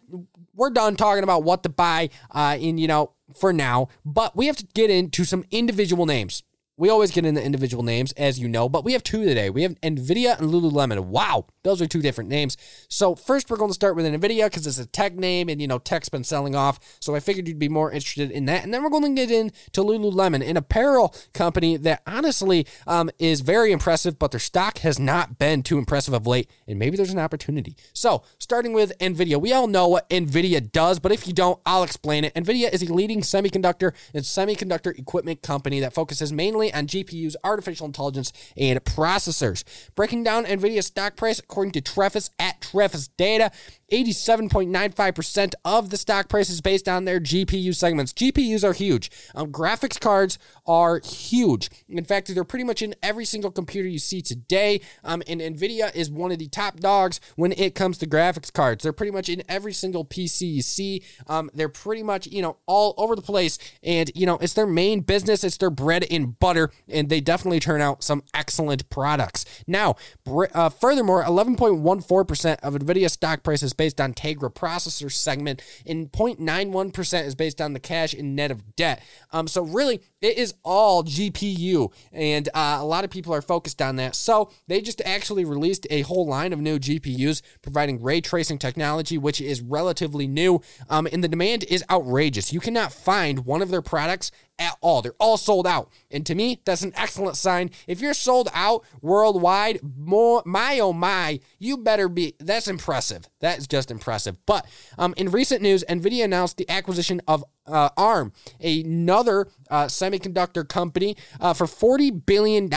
we're 0.53 0.69
done 0.69 0.95
talking 0.95 1.23
about 1.23 1.43
what 1.43 1.63
to 1.63 1.69
buy 1.69 2.09
uh, 2.31 2.57
in, 2.59 2.77
you 2.77 2.87
know, 2.87 3.11
for 3.35 3.51
now, 3.51 3.89
but 4.05 4.35
we 4.35 4.47
have 4.47 4.55
to 4.57 4.65
get 4.73 4.89
into 4.89 5.25
some 5.25 5.45
individual 5.51 6.05
names. 6.05 6.43
We 6.77 6.89
always 6.89 7.11
get 7.11 7.25
into 7.25 7.41
individual 7.41 7.83
names, 7.83 8.11
as 8.13 8.37
you 8.37 8.49
know, 8.49 8.67
but 8.67 8.83
we 8.83 8.91
have 8.91 9.03
two 9.03 9.23
today. 9.23 9.49
We 9.49 9.63
have 9.63 9.79
NVIDIA 9.79 10.37
and 10.37 10.51
Lululemon. 10.51 11.05
Wow, 11.05 11.45
those 11.63 11.81
are 11.81 11.87
two 11.87 12.01
different 12.01 12.29
names. 12.29 12.57
So 12.89 13.15
first, 13.15 13.49
we're 13.49 13.55
going 13.55 13.69
to 13.69 13.75
start 13.75 13.95
with 13.95 14.05
NVIDIA 14.05 14.47
because 14.47 14.67
it's 14.67 14.77
a 14.77 14.85
tech 14.85 15.15
name, 15.15 15.47
and 15.47 15.61
you 15.61 15.67
know, 15.67 15.77
tech's 15.77 16.09
been 16.09 16.25
selling 16.25 16.53
off. 16.53 16.77
So 16.99 17.15
I 17.15 17.21
figured 17.21 17.47
you'd 17.47 17.59
be 17.59 17.69
more 17.69 17.93
interested 17.93 18.29
in 18.29 18.45
that. 18.47 18.65
And 18.65 18.73
then 18.73 18.83
we're 18.83 18.89
going 18.89 19.15
to 19.15 19.25
get 19.25 19.31
into 19.31 19.83
Lululemon, 19.83 20.45
an 20.45 20.57
apparel 20.57 21.15
company 21.33 21.77
that 21.77 22.01
honestly 22.05 22.67
um, 22.87 23.09
is 23.19 23.39
very 23.39 23.71
impressive, 23.71 24.19
but 24.19 24.31
their 24.31 24.39
stock 24.41 24.79
has 24.79 24.99
not 24.99 25.39
been 25.39 25.63
too 25.63 25.77
impressive 25.77 26.13
of 26.13 26.27
late. 26.27 26.51
And 26.67 26.77
maybe 26.77 26.97
there's 26.97 27.13
an 27.13 27.19
opportunity. 27.19 27.77
So 27.93 28.23
starting 28.37 28.73
with 28.73 28.91
NVIDIA, 28.99 29.39
we 29.39 29.53
all 29.53 29.67
know 29.67 29.87
what 29.87 30.09
NVIDIA 30.09 30.73
does, 30.73 30.99
but 30.99 31.13
if 31.13 31.25
you 31.25 31.31
don't, 31.31 31.57
I'll 31.65 31.83
explain 31.83 32.25
it. 32.25 32.33
NVIDIA 32.33 32.73
is 32.73 32.83
a 32.83 32.93
leading 32.93 33.21
semiconductor 33.21 33.93
and 34.13 34.25
semiconductor 34.25 34.97
equipment 34.99 35.41
company 35.41 35.79
that 35.79 35.93
focuses 35.93 36.33
mainly 36.33 36.64
primarily 36.65 36.73
on 36.73 36.87
GPUs, 36.87 37.35
artificial 37.43 37.85
intelligence, 37.85 38.31
and 38.57 38.83
processors. 38.83 39.63
Breaking 39.95 40.23
down 40.23 40.45
NVIDIA's 40.45 40.87
stock 40.87 41.15
price, 41.15 41.39
according 41.39 41.73
to 41.73 41.81
Trefis 41.81 42.29
at 42.39 42.61
Trefis 42.61 43.09
Data, 43.17 43.51
87.95% 43.91 45.53
of 45.63 45.89
the 45.89 45.97
stock 45.97 46.27
price 46.27 46.49
is 46.49 46.61
based 46.61 46.89
on 46.89 47.05
their 47.05 47.19
GPU 47.19 47.75
segments. 47.75 48.13
GPUs 48.13 48.63
are 48.63 48.73
huge. 48.73 49.11
Um, 49.35 49.51
graphics 49.51 49.99
cards 49.99 50.39
are 50.65 50.99
huge. 50.99 51.69
In 51.87 52.03
fact, 52.03 52.33
they're 52.33 52.43
pretty 52.43 52.65
much 52.65 52.81
in 52.81 52.95
every 53.03 53.25
single 53.25 53.51
computer 53.51 53.87
you 53.87 53.99
see 53.99 54.21
today. 54.21 54.81
Um, 55.03 55.21
and 55.27 55.39
NVIDIA 55.39 55.95
is 55.95 56.09
one 56.09 56.31
of 56.31 56.39
the 56.39 56.47
top 56.47 56.79
dogs 56.79 57.19
when 57.35 57.51
it 57.51 57.75
comes 57.75 57.99
to 57.99 58.07
graphics 58.07 58.51
cards. 58.51 58.83
They're 58.83 58.93
pretty 58.93 59.11
much 59.11 59.29
in 59.29 59.43
every 59.47 59.73
single 59.73 60.03
PC 60.03 60.51
you 60.55 60.61
see. 60.63 61.03
Um, 61.27 61.51
they're 61.53 61.69
pretty 61.69 62.01
much, 62.01 62.25
you 62.27 62.41
know, 62.41 62.57
all 62.65 62.95
over 62.97 63.15
the 63.15 63.21
place. 63.21 63.59
And, 63.83 64.11
you 64.15 64.25
know, 64.25 64.37
it's 64.37 64.53
their 64.53 64.65
main 64.65 65.01
business, 65.01 65.43
it's 65.43 65.57
their 65.57 65.69
bread 65.69 66.05
and 66.09 66.39
butter. 66.39 66.71
And 66.87 67.09
they 67.09 67.21
definitely 67.21 67.59
turn 67.59 67.81
out 67.81 68.03
some 68.03 68.23
excellent 68.33 68.89
products. 68.89 69.45
Now, 69.67 69.95
uh, 70.25 70.69
furthermore, 70.69 71.23
11.14% 71.23 72.59
of 72.63 72.73
NVIDIA 72.73 73.11
stock 73.11 73.43
prices 73.43 73.74
based 73.77 74.01
on 74.01 74.13
Tegra 74.13 74.53
processor 74.53 75.11
segment, 75.11 75.61
and 75.85 76.11
0.91% 76.11 77.25
is 77.25 77.35
based 77.35 77.61
on 77.61 77.73
the 77.73 77.79
cash 77.79 78.13
and 78.13 78.35
net 78.35 78.51
of 78.51 78.75
debt. 78.75 79.03
Um, 79.31 79.47
so 79.47 79.63
really, 79.63 80.01
it 80.21 80.37
is 80.37 80.53
all 80.63 81.03
GPU, 81.03 81.91
and 82.11 82.49
uh, 82.53 82.77
a 82.79 82.85
lot 82.85 83.03
of 83.03 83.09
people 83.09 83.33
are 83.33 83.41
focused 83.41 83.81
on 83.81 83.95
that. 83.97 84.15
So 84.15 84.51
they 84.67 84.81
just 84.81 85.01
actually 85.05 85.45
released 85.45 85.87
a 85.89 86.01
whole 86.01 86.27
line 86.27 86.53
of 86.53 86.59
new 86.59 86.79
GPUs 86.79 87.41
providing 87.61 88.01
ray 88.01 88.21
tracing 88.21 88.57
technology, 88.57 89.17
which 89.17 89.41
is 89.41 89.61
relatively 89.61 90.27
new, 90.27 90.61
um, 90.89 91.07
and 91.11 91.23
the 91.23 91.27
demand 91.27 91.63
is 91.65 91.83
outrageous. 91.89 92.53
You 92.53 92.59
cannot 92.59 92.91
find 92.91 93.45
one 93.45 93.61
of 93.61 93.69
their 93.69 93.81
products 93.81 94.31
at 94.59 94.77
all. 94.81 95.01
They're 95.01 95.13
all 95.19 95.37
sold 95.37 95.67
out. 95.67 95.89
And 96.11 96.25
to 96.25 96.35
me, 96.35 96.61
that's 96.65 96.81
an 96.81 96.93
excellent 96.95 97.37
sign. 97.37 97.71
If 97.87 98.01
you're 98.01 98.13
sold 98.13 98.49
out 98.53 98.83
worldwide, 99.01 99.79
more 99.97 100.41
my 100.45 100.79
oh 100.79 100.93
my, 100.93 101.39
you 101.59 101.77
better 101.77 102.07
be 102.07 102.35
that's 102.39 102.67
impressive. 102.67 103.27
That's 103.39 103.67
just 103.67 103.91
impressive. 103.91 104.37
But 104.45 104.65
um, 104.97 105.13
in 105.17 105.29
recent 105.31 105.61
news, 105.61 105.83
Nvidia 105.89 106.23
announced 106.25 106.57
the 106.57 106.69
acquisition 106.69 107.21
of 107.27 107.43
uh, 107.67 107.89
ARM, 107.97 108.33
another 108.59 109.47
uh, 109.69 109.85
semiconductor 109.85 110.67
company, 110.67 111.15
uh, 111.39 111.53
for 111.53 111.65
$40 111.65 112.25
billion, 112.25 112.69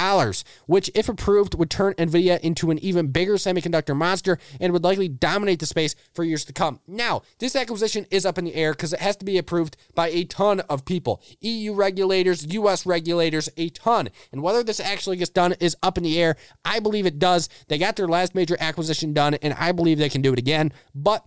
which, 0.66 0.90
if 0.95 1.09
approved, 1.09 1.54
would 1.54 1.71
turn 1.71 1.95
NVIDIA 1.95 2.40
into 2.40 2.71
an 2.71 2.78
even 2.78 3.09
bigger 3.09 3.35
semiconductor 3.35 3.97
monster 3.97 4.38
and 4.61 4.73
would 4.73 4.85
likely 4.85 5.09
dominate 5.09 5.61
the 5.61 5.66
space 5.66 5.95
for 6.14 6.25
years 6.25 6.45
to 6.47 6.52
come. 6.52 6.80
Now, 6.87 7.23
this 7.38 7.57
acquisition 7.57 8.07
is 8.11 8.25
up 8.25 8.38
in 8.38 8.45
the 8.45 8.54
air 8.54 8.73
because 8.73 8.92
it 8.92 9.00
has 9.00 9.16
to 9.16 9.25
be 9.25 9.38
approved 9.38 9.76
by 9.95 10.09
a 10.09 10.25
ton 10.25 10.61
of 10.61 10.85
people 10.85 11.23
EU 11.40 11.75
regulators, 11.75 12.47
US 12.54 12.87
regulators, 12.87 13.49
a 13.57 13.68
ton. 13.71 14.09
And 14.33 14.42
whether 14.42 14.62
this 14.62 14.80
actually 14.80 15.16
gets 15.16 15.30
done 15.30 15.54
is 15.61 15.76
up 15.83 15.99
in 15.99 16.04
the 16.04 16.21
air. 16.21 16.37
I 16.64 16.80
believe 16.80 17.07
it 17.07 17.18
does. 17.18 17.49
They 17.68 17.78
got 17.78 17.97
their 17.97 18.09
last 18.09 18.35
major 18.35 18.57
acquisition 18.61 19.12
done, 19.12 19.35
and 19.35 19.54
I 19.54 19.73
believe 19.73 19.99
they 19.99 20.09
can 20.09 20.23
do 20.23 20.33
it 20.33 20.38
again. 20.38 20.73
But, 20.95 21.25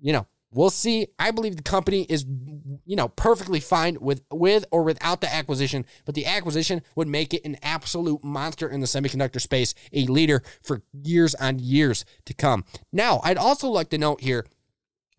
you 0.00 0.12
know, 0.12 0.26
We'll 0.54 0.70
see. 0.70 1.08
I 1.18 1.32
believe 1.32 1.56
the 1.56 1.62
company 1.62 2.02
is, 2.08 2.24
you 2.86 2.94
know, 2.94 3.08
perfectly 3.08 3.58
fine 3.58 3.98
with 4.00 4.22
with 4.30 4.64
or 4.70 4.84
without 4.84 5.20
the 5.20 5.32
acquisition, 5.32 5.84
but 6.04 6.14
the 6.14 6.26
acquisition 6.26 6.82
would 6.94 7.08
make 7.08 7.34
it 7.34 7.44
an 7.44 7.56
absolute 7.62 8.22
monster 8.22 8.68
in 8.68 8.80
the 8.80 8.86
semiconductor 8.86 9.40
space, 9.40 9.74
a 9.92 10.06
leader 10.06 10.42
for 10.62 10.82
years 10.92 11.34
on 11.34 11.58
years 11.58 12.04
to 12.26 12.34
come. 12.34 12.64
Now, 12.92 13.20
I'd 13.24 13.36
also 13.36 13.68
like 13.68 13.90
to 13.90 13.98
note 13.98 14.20
here 14.20 14.46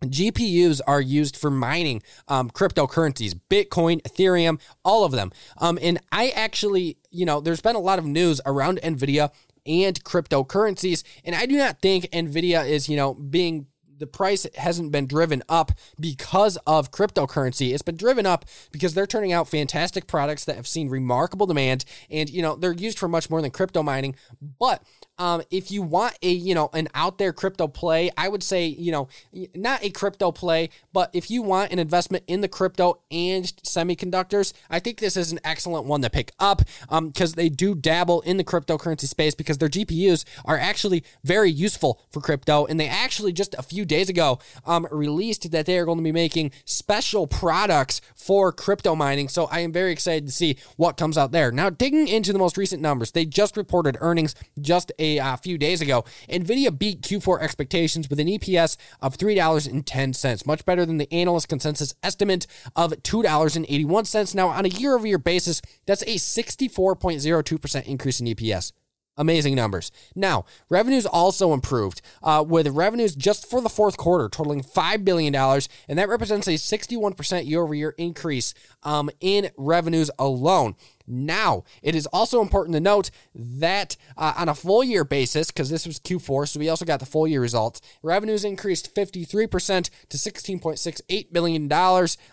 GPUs 0.04 0.80
are 0.88 1.02
used 1.02 1.36
for 1.36 1.52
mining 1.52 2.02
um, 2.28 2.50
cryptocurrencies, 2.50 3.38
Bitcoin, 3.50 4.02
Ethereum, 4.04 4.60
all 4.84 5.04
of 5.04 5.12
them. 5.12 5.32
Um, 5.58 5.78
and 5.82 6.00
I 6.12 6.30
actually, 6.30 6.98
you 7.12 7.26
know, 7.26 7.42
there's 7.42 7.62
been 7.62 7.76
a 7.76 7.80
lot 7.80 8.00
of 8.00 8.06
news 8.06 8.40
around 8.46 8.80
NVIDIA 8.82 9.32
and 9.66 10.02
cryptocurrencies, 10.04 11.04
and 11.24 11.36
I 11.36 11.46
do 11.46 11.58
not 11.58 11.82
think 11.82 12.06
NVIDIA 12.12 12.68
is, 12.68 12.88
you 12.88 12.96
know, 12.96 13.16
being 13.16 13.68
the 13.98 14.08
price 14.08 14.46
hasn't 14.56 14.92
been 14.92 15.08
driven 15.08 15.44
up 15.50 15.72
because 16.00 16.58
of 16.68 16.92
cryptocurrency. 16.92 17.74
It's 17.74 17.82
been 17.82 17.98
driven 17.98 18.26
up 18.26 18.46
because 18.72 18.94
they're 18.94 19.08
turning 19.08 19.34
out 19.34 19.48
fantastic 19.48 20.08
products 20.08 20.46
that 20.46 20.56
have 20.56 20.68
seen 20.68 20.90
remarkable 20.90 21.46
demand 21.46 21.86
and 22.10 22.30
you 22.30 22.42
know 22.42 22.56
they're 22.56 22.74
used 22.74 23.00
for 23.00 23.08
much 23.08 23.30
more 23.30 23.42
than 23.42 23.52
crypto 23.52 23.84
mining. 23.84 24.16
But 24.60 24.84
um, 25.18 25.42
if 25.50 25.72
you 25.72 25.82
want 25.82 26.18
a 26.22 26.30
you 26.30 26.54
know 26.54 26.70
an 26.74 26.88
out 26.94 27.18
there 27.18 27.32
crypto 27.32 27.68
play, 27.68 28.12
I 28.18 28.28
would 28.28 28.44
say 28.44 28.66
you 28.66 28.92
know 28.92 29.08
not 29.56 29.84
a 29.84 29.90
crypto 29.90 30.32
play, 30.32 30.70
but 30.94 31.10
if 31.14 31.32
you 31.32 31.42
want 31.42 31.72
an 31.72 31.80
investment 31.80 32.24
in 32.28 32.42
the 32.42 32.48
crypto 32.48 33.02
and 33.10 33.46
semiconductors, 33.46 34.54
I 34.70 34.80
think 34.80 35.00
this 35.00 35.16
is 35.16 35.32
an 35.32 35.40
excellent 35.44 35.86
one 35.86 36.02
to 36.02 36.10
pick 36.10 36.32
up 36.40 36.64
because 36.90 37.32
um, 37.32 37.36
they 37.36 37.50
do 37.50 37.76
dabble 37.76 38.22
in 38.22 38.38
the 38.38 38.44
cryptocurrency 38.44 39.08
space 39.08 39.36
because 39.36 39.58
their 39.58 39.70
GPUs 39.70 40.26
are 40.44 40.58
actually 40.58 41.04
very 41.24 41.50
useful 41.50 42.02
for 42.12 42.20
crypto, 42.20 42.66
and 42.66 42.80
they 42.80 42.88
actually 42.88 43.32
just 43.32 43.56
a 43.58 43.64
few 43.64 43.85
days 43.88 44.10
ago 44.10 44.40
um, 44.66 44.88
released 44.92 45.50
that 45.52 45.66
they 45.66 45.78
are 45.78 45.86
going 45.86 45.98
to 45.98 46.04
be 46.04 46.12
making 46.12 46.52
special 46.66 47.26
products 47.26 48.02
for 48.16 48.52
crypto 48.52 48.96
mining. 48.96 49.30
So 49.30 49.46
I 49.46 49.62
am 49.62 49.72
very 49.72 49.92
excited 49.92 50.26
to 50.26 50.32
see 50.32 50.58
what 50.76 50.98
comes 50.98 51.18
out 51.18 51.32
there. 51.32 51.52
Now 51.52 51.70
digging 51.70 52.08
into 52.08 52.34
the 52.34 52.40
most 52.40 52.58
recent 52.58 52.82
numbers, 52.82 53.12
they 53.12 53.26
just 53.26 53.58
reported 53.58 53.98
earnings 54.00 54.36
just 54.60 54.92
a 55.00 55.06
a 55.06 55.20
uh, 55.20 55.36
few 55.38 55.58
days 55.58 55.82
ago. 55.82 56.04
Nvidia 56.30 56.78
beat 56.78 57.02
Q4 57.02 57.42
expectations 57.42 58.10
with 58.10 58.20
an 58.20 58.28
EPS 58.28 58.78
of 59.02 59.18
$3.10, 59.18 60.48
much 60.48 60.66
better 60.66 60.86
than 60.86 60.98
the 60.98 61.12
analyst 61.14 61.48
consensus 61.48 61.94
estimate 62.04 62.48
of 62.76 62.92
$2.81. 62.92 64.36
Now, 64.36 64.50
on 64.50 64.66
a 64.66 64.70
year 64.70 64.96
over 64.96 65.08
year 65.08 65.18
basis, 65.18 65.62
that's 65.86 66.02
a 66.04 66.16
64.02% 66.16 67.86
increase 67.86 68.20
in 68.20 68.28
EPS. 68.28 68.72
Amazing 69.18 69.56
numbers. 69.56 69.92
Now, 70.14 70.46
revenues 70.70 71.06
also 71.06 71.54
improved, 71.54 72.02
uh, 72.22 72.44
with 72.46 72.68
revenues 72.68 73.16
just 73.16 73.50
for 73.50 73.62
the 73.62 73.70
fourth 73.70 73.96
quarter 73.96 74.28
totaling 74.28 74.62
$5 74.62 75.06
billion, 75.06 75.34
and 75.34 75.98
that 75.98 76.10
represents 76.10 76.48
a 76.48 76.52
61% 76.52 77.48
year 77.48 77.62
over 77.62 77.74
year 77.74 77.96
increase 77.98 78.54
um, 78.84 79.10
in 79.22 79.52
revenues 79.58 80.12
alone. 80.20 80.76
Now, 81.08 81.64
it 81.82 81.96
is 81.96 82.08
also 82.08 82.42
important 82.42 82.74
to 82.74 82.80
note 82.80 83.12
that 83.34 83.98
uh, 84.18 84.34
on 84.38 84.50
a 84.50 84.56
full 84.56 84.84
year 84.84 85.04
basis, 85.04 85.52
because 85.52 85.70
this 85.70 85.86
was 85.86 86.00
Q4, 86.00 86.48
so 86.48 86.60
we 86.60 86.70
also 86.70 86.86
got 86.86 87.00
the 87.00 87.06
full 87.06 87.28
year 87.28 87.42
results, 87.42 87.82
revenues 88.02 88.44
increased 88.44 88.94
53% 88.96 89.90
to 90.10 90.18
$16.68 90.18 91.32
billion. 91.32 91.72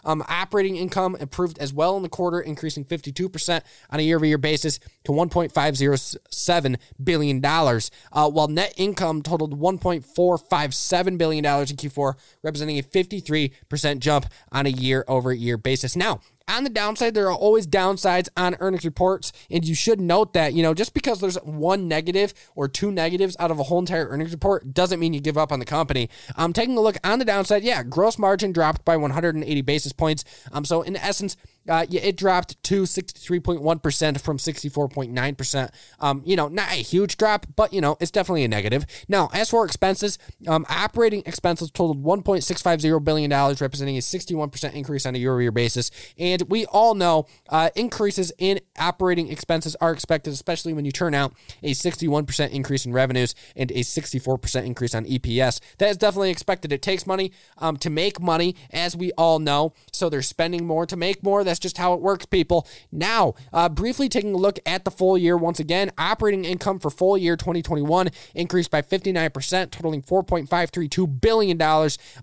Um, 0.04 0.24
operating 0.28 0.76
income 0.76 1.16
improved 1.16 1.58
as 1.58 1.72
well 1.72 1.96
in 1.96 2.02
the 2.02 2.08
quarter, 2.08 2.40
increasing 2.40 2.84
52% 2.84 3.60
on 3.90 4.00
a 4.00 4.02
year 4.02 4.16
over 4.16 4.26
year 4.26 4.38
basis 4.38 4.78
to 5.04 5.12
$1.507 5.12 6.76
billion, 7.02 7.44
uh, 7.44 8.30
while 8.30 8.48
net 8.48 8.74
income 8.76 9.22
totaled 9.22 9.58
$1.457 9.58 11.18
billion 11.18 11.44
in 11.44 11.76
Q4, 11.76 12.14
representing 12.42 12.78
a 12.78 12.82
53% 12.82 13.98
jump 13.98 14.26
on 14.50 14.66
a 14.66 14.70
year 14.70 15.04
over 15.08 15.32
year 15.32 15.56
basis. 15.56 15.96
Now, 15.96 16.20
on 16.48 16.64
the 16.64 16.70
downside, 16.70 17.14
there 17.14 17.26
are 17.26 17.34
always 17.34 17.66
downsides 17.66 18.28
on 18.36 18.56
earnings 18.60 18.84
reports, 18.84 19.32
and 19.50 19.64
you 19.64 19.74
should 19.74 20.00
note 20.00 20.32
that, 20.34 20.54
you 20.54 20.62
know, 20.62 20.74
just 20.74 20.94
because 20.94 21.20
there's 21.20 21.36
one 21.36 21.88
negative 21.88 22.34
or 22.54 22.68
two 22.68 22.90
negatives 22.90 23.36
out 23.38 23.50
of 23.50 23.58
a 23.58 23.64
whole 23.64 23.78
entire 23.78 24.08
earnings 24.08 24.32
report 24.32 24.74
doesn't 24.74 25.00
mean 25.00 25.14
you 25.14 25.20
give 25.20 25.38
up 25.38 25.52
on 25.52 25.58
the 25.58 25.64
company. 25.64 26.08
Um, 26.36 26.52
taking 26.52 26.76
a 26.76 26.80
look 26.80 26.96
on 27.04 27.18
the 27.18 27.24
downside, 27.24 27.62
yeah, 27.62 27.82
gross 27.82 28.18
margin 28.18 28.52
dropped 28.52 28.84
by 28.84 28.96
180 28.96 29.60
basis 29.62 29.92
points. 29.92 30.24
Um, 30.52 30.64
so 30.64 30.82
in 30.82 30.96
essence, 30.96 31.36
uh, 31.68 31.86
yeah, 31.88 32.00
it 32.00 32.16
dropped 32.16 32.62
to 32.64 32.82
63.1% 32.82 34.20
from 34.20 34.38
64.9%. 34.38 35.70
Um, 36.00 36.22
you 36.24 36.36
know, 36.36 36.48
not 36.48 36.70
a 36.70 36.76
huge 36.76 37.16
drop, 37.16 37.46
but, 37.54 37.72
you 37.72 37.80
know, 37.80 37.96
it's 38.00 38.10
definitely 38.10 38.44
a 38.44 38.48
negative. 38.48 38.84
Now, 39.08 39.30
as 39.32 39.50
for 39.50 39.64
expenses, 39.64 40.18
um, 40.48 40.66
operating 40.68 41.22
expenses 41.26 41.70
totaled 41.70 42.02
$1.650 42.02 43.04
billion, 43.04 43.30
representing 43.30 43.96
a 43.96 44.00
61% 44.00 44.72
increase 44.74 45.06
on 45.06 45.14
a 45.14 45.18
year 45.18 45.32
over 45.32 45.42
year 45.42 45.52
basis. 45.52 45.90
And 46.18 46.42
we 46.48 46.66
all 46.66 46.94
know 46.94 47.26
uh, 47.48 47.70
increases 47.74 48.32
in 48.38 48.60
operating 48.78 49.30
expenses 49.30 49.76
are 49.80 49.92
expected, 49.92 50.32
especially 50.32 50.72
when 50.72 50.84
you 50.84 50.92
turn 50.92 51.14
out 51.14 51.34
a 51.62 51.72
61% 51.72 52.50
increase 52.50 52.86
in 52.86 52.92
revenues 52.92 53.34
and 53.56 53.70
a 53.70 53.80
64% 53.80 54.64
increase 54.64 54.94
on 54.94 55.04
EPS. 55.04 55.60
That 55.78 55.90
is 55.90 55.96
definitely 55.96 56.30
expected. 56.30 56.72
It 56.72 56.82
takes 56.82 57.06
money 57.06 57.32
um, 57.58 57.76
to 57.78 57.90
make 57.90 58.20
money, 58.20 58.56
as 58.70 58.96
we 58.96 59.12
all 59.12 59.38
know. 59.38 59.74
So 59.92 60.08
they're 60.08 60.22
spending 60.22 60.66
more 60.66 60.86
to 60.86 60.96
make 60.96 61.22
more. 61.22 61.44
That's 61.44 61.51
just 61.58 61.78
how 61.78 61.92
it 61.94 62.00
works, 62.00 62.26
people. 62.26 62.66
Now, 62.90 63.34
uh, 63.52 63.68
briefly 63.68 64.08
taking 64.08 64.34
a 64.34 64.38
look 64.38 64.58
at 64.66 64.84
the 64.84 64.90
full 64.90 65.16
year 65.18 65.36
once 65.36 65.60
again, 65.60 65.90
operating 65.98 66.44
income 66.44 66.78
for 66.78 66.90
full 66.90 67.16
year 67.18 67.36
2021 67.36 68.10
increased 68.34 68.70
by 68.70 68.82
59%, 68.82 69.70
totaling 69.70 70.02
$4.532 70.02 71.20
billion, 71.20 71.60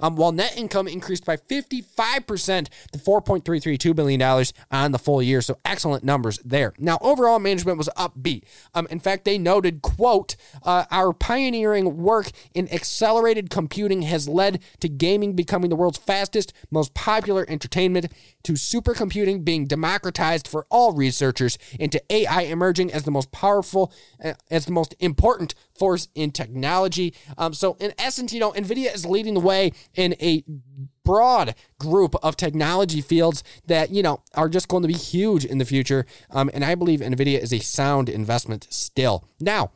um, 0.01 0.15
while 0.15 0.31
net 0.31 0.57
income 0.57 0.88
increased 0.88 1.25
by 1.25 1.38
55% 1.38 2.69
to 2.91 3.00
$4.332 3.00 3.95
billion 3.95 4.21
on 4.71 4.91
the 4.91 5.00
full 5.00 5.21
year. 5.21 5.41
So 5.41 5.57
excellent 5.65 6.03
numbers 6.03 6.39
there. 6.39 6.74
Now, 6.77 6.98
overall 7.01 7.39
management 7.39 7.77
was 7.77 7.89
upbeat. 7.98 8.43
Um, 8.74 8.88
in 8.89 9.00
fact, 9.00 9.25
they 9.25 9.38
noted, 9.38 9.81
quote, 9.81 10.36
uh, 10.63 10.86
our 10.91 11.13
pioneering 11.13 11.98
work 11.98 12.31
in 12.53 12.71
accelerated 12.74 13.50
computing 13.50 14.03
has 14.03 14.27
led 14.27 14.62
to 14.79 14.89
gaming 14.89 15.36
becoming 15.36 15.69
the 15.69 15.75
world's 15.75 15.98
fastest, 15.98 16.53
most 16.71 16.93
popular 16.93 17.45
entertainment, 17.50 18.07
to 18.43 18.53
supercomputing 18.53 19.18
computing 19.19 19.43
being 19.43 19.67
democratized 19.67 20.47
for 20.47 20.65
all 20.69 20.93
researchers, 20.93 21.57
into 21.77 22.01
AI 22.09 22.43
emerging 22.43 22.89
as 22.93 23.03
the 23.03 23.11
most 23.11 23.31
powerful, 23.33 23.91
uh, 24.23 24.33
as 24.49 24.65
the 24.65 24.71
most 24.71 24.95
important 24.99 25.53
force 25.77 26.07
in 26.15 26.31
technology. 26.31 27.13
Um, 27.38 27.53
so, 27.53 27.75
in 27.81 27.93
essence, 27.97 28.31
you 28.31 28.39
know, 28.39 28.53
NVIDIA 28.53 28.93
is 28.95 29.05
leading 29.05 29.33
the 29.33 29.41
way 29.41 29.73
in 29.93 30.15
a 30.21 30.45
broad 31.03 31.53
group 31.79 32.15
of 32.23 32.38
technology 32.38 33.01
fields 33.01 33.43
that 33.65 33.89
you 33.89 34.03
know 34.03 34.21
are 34.35 34.47
just 34.47 34.67
going 34.67 34.83
to 34.83 34.88
be 34.88 34.93
huge 34.93 35.43
in 35.43 35.57
the 35.57 35.65
future 35.65 36.05
um, 36.29 36.51
and 36.53 36.63
i 36.63 36.75
believe 36.75 36.99
nvidia 36.99 37.39
is 37.39 37.51
a 37.51 37.57
sound 37.57 38.09
investment 38.09 38.67
still 38.69 39.27
now 39.39 39.71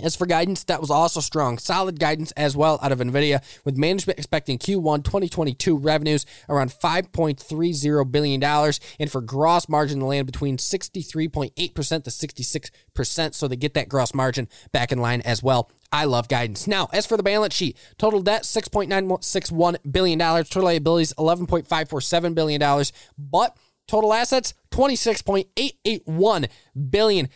as 0.00 0.16
for 0.16 0.26
guidance, 0.26 0.64
that 0.64 0.80
was 0.80 0.90
also 0.90 1.20
strong. 1.20 1.58
Solid 1.58 2.00
guidance 2.00 2.32
as 2.32 2.56
well 2.56 2.78
out 2.82 2.92
of 2.92 3.00
NVIDIA, 3.00 3.42
with 3.64 3.76
management 3.76 4.18
expecting 4.18 4.58
Q1 4.58 5.04
2022 5.04 5.76
revenues 5.76 6.24
around 6.48 6.70
$5.30 6.70 8.10
billion, 8.10 8.42
and 8.42 9.12
for 9.12 9.20
gross 9.20 9.68
margin 9.68 9.98
to 10.00 10.06
land 10.06 10.26
between 10.26 10.56
63.8% 10.56 11.54
to 11.54 12.10
66%. 12.10 13.34
So 13.34 13.48
they 13.48 13.56
get 13.56 13.74
that 13.74 13.90
gross 13.90 14.14
margin 14.14 14.48
back 14.72 14.92
in 14.92 14.98
line 14.98 15.20
as 15.22 15.42
well. 15.42 15.70
I 15.92 16.06
love 16.06 16.26
guidance. 16.26 16.66
Now, 16.66 16.88
as 16.94 17.06
for 17.06 17.18
the 17.18 17.22
balance 17.22 17.54
sheet, 17.54 17.76
total 17.98 18.22
debt 18.22 18.44
$6.961 18.44 19.76
billion, 19.90 20.18
total 20.18 20.62
liabilities 20.62 21.12
$11.547 21.18 22.34
billion, 22.34 22.84
but 23.18 23.56
total 23.86 24.14
assets 24.14 24.54
$26.881 24.72 26.48
billion 26.90 27.28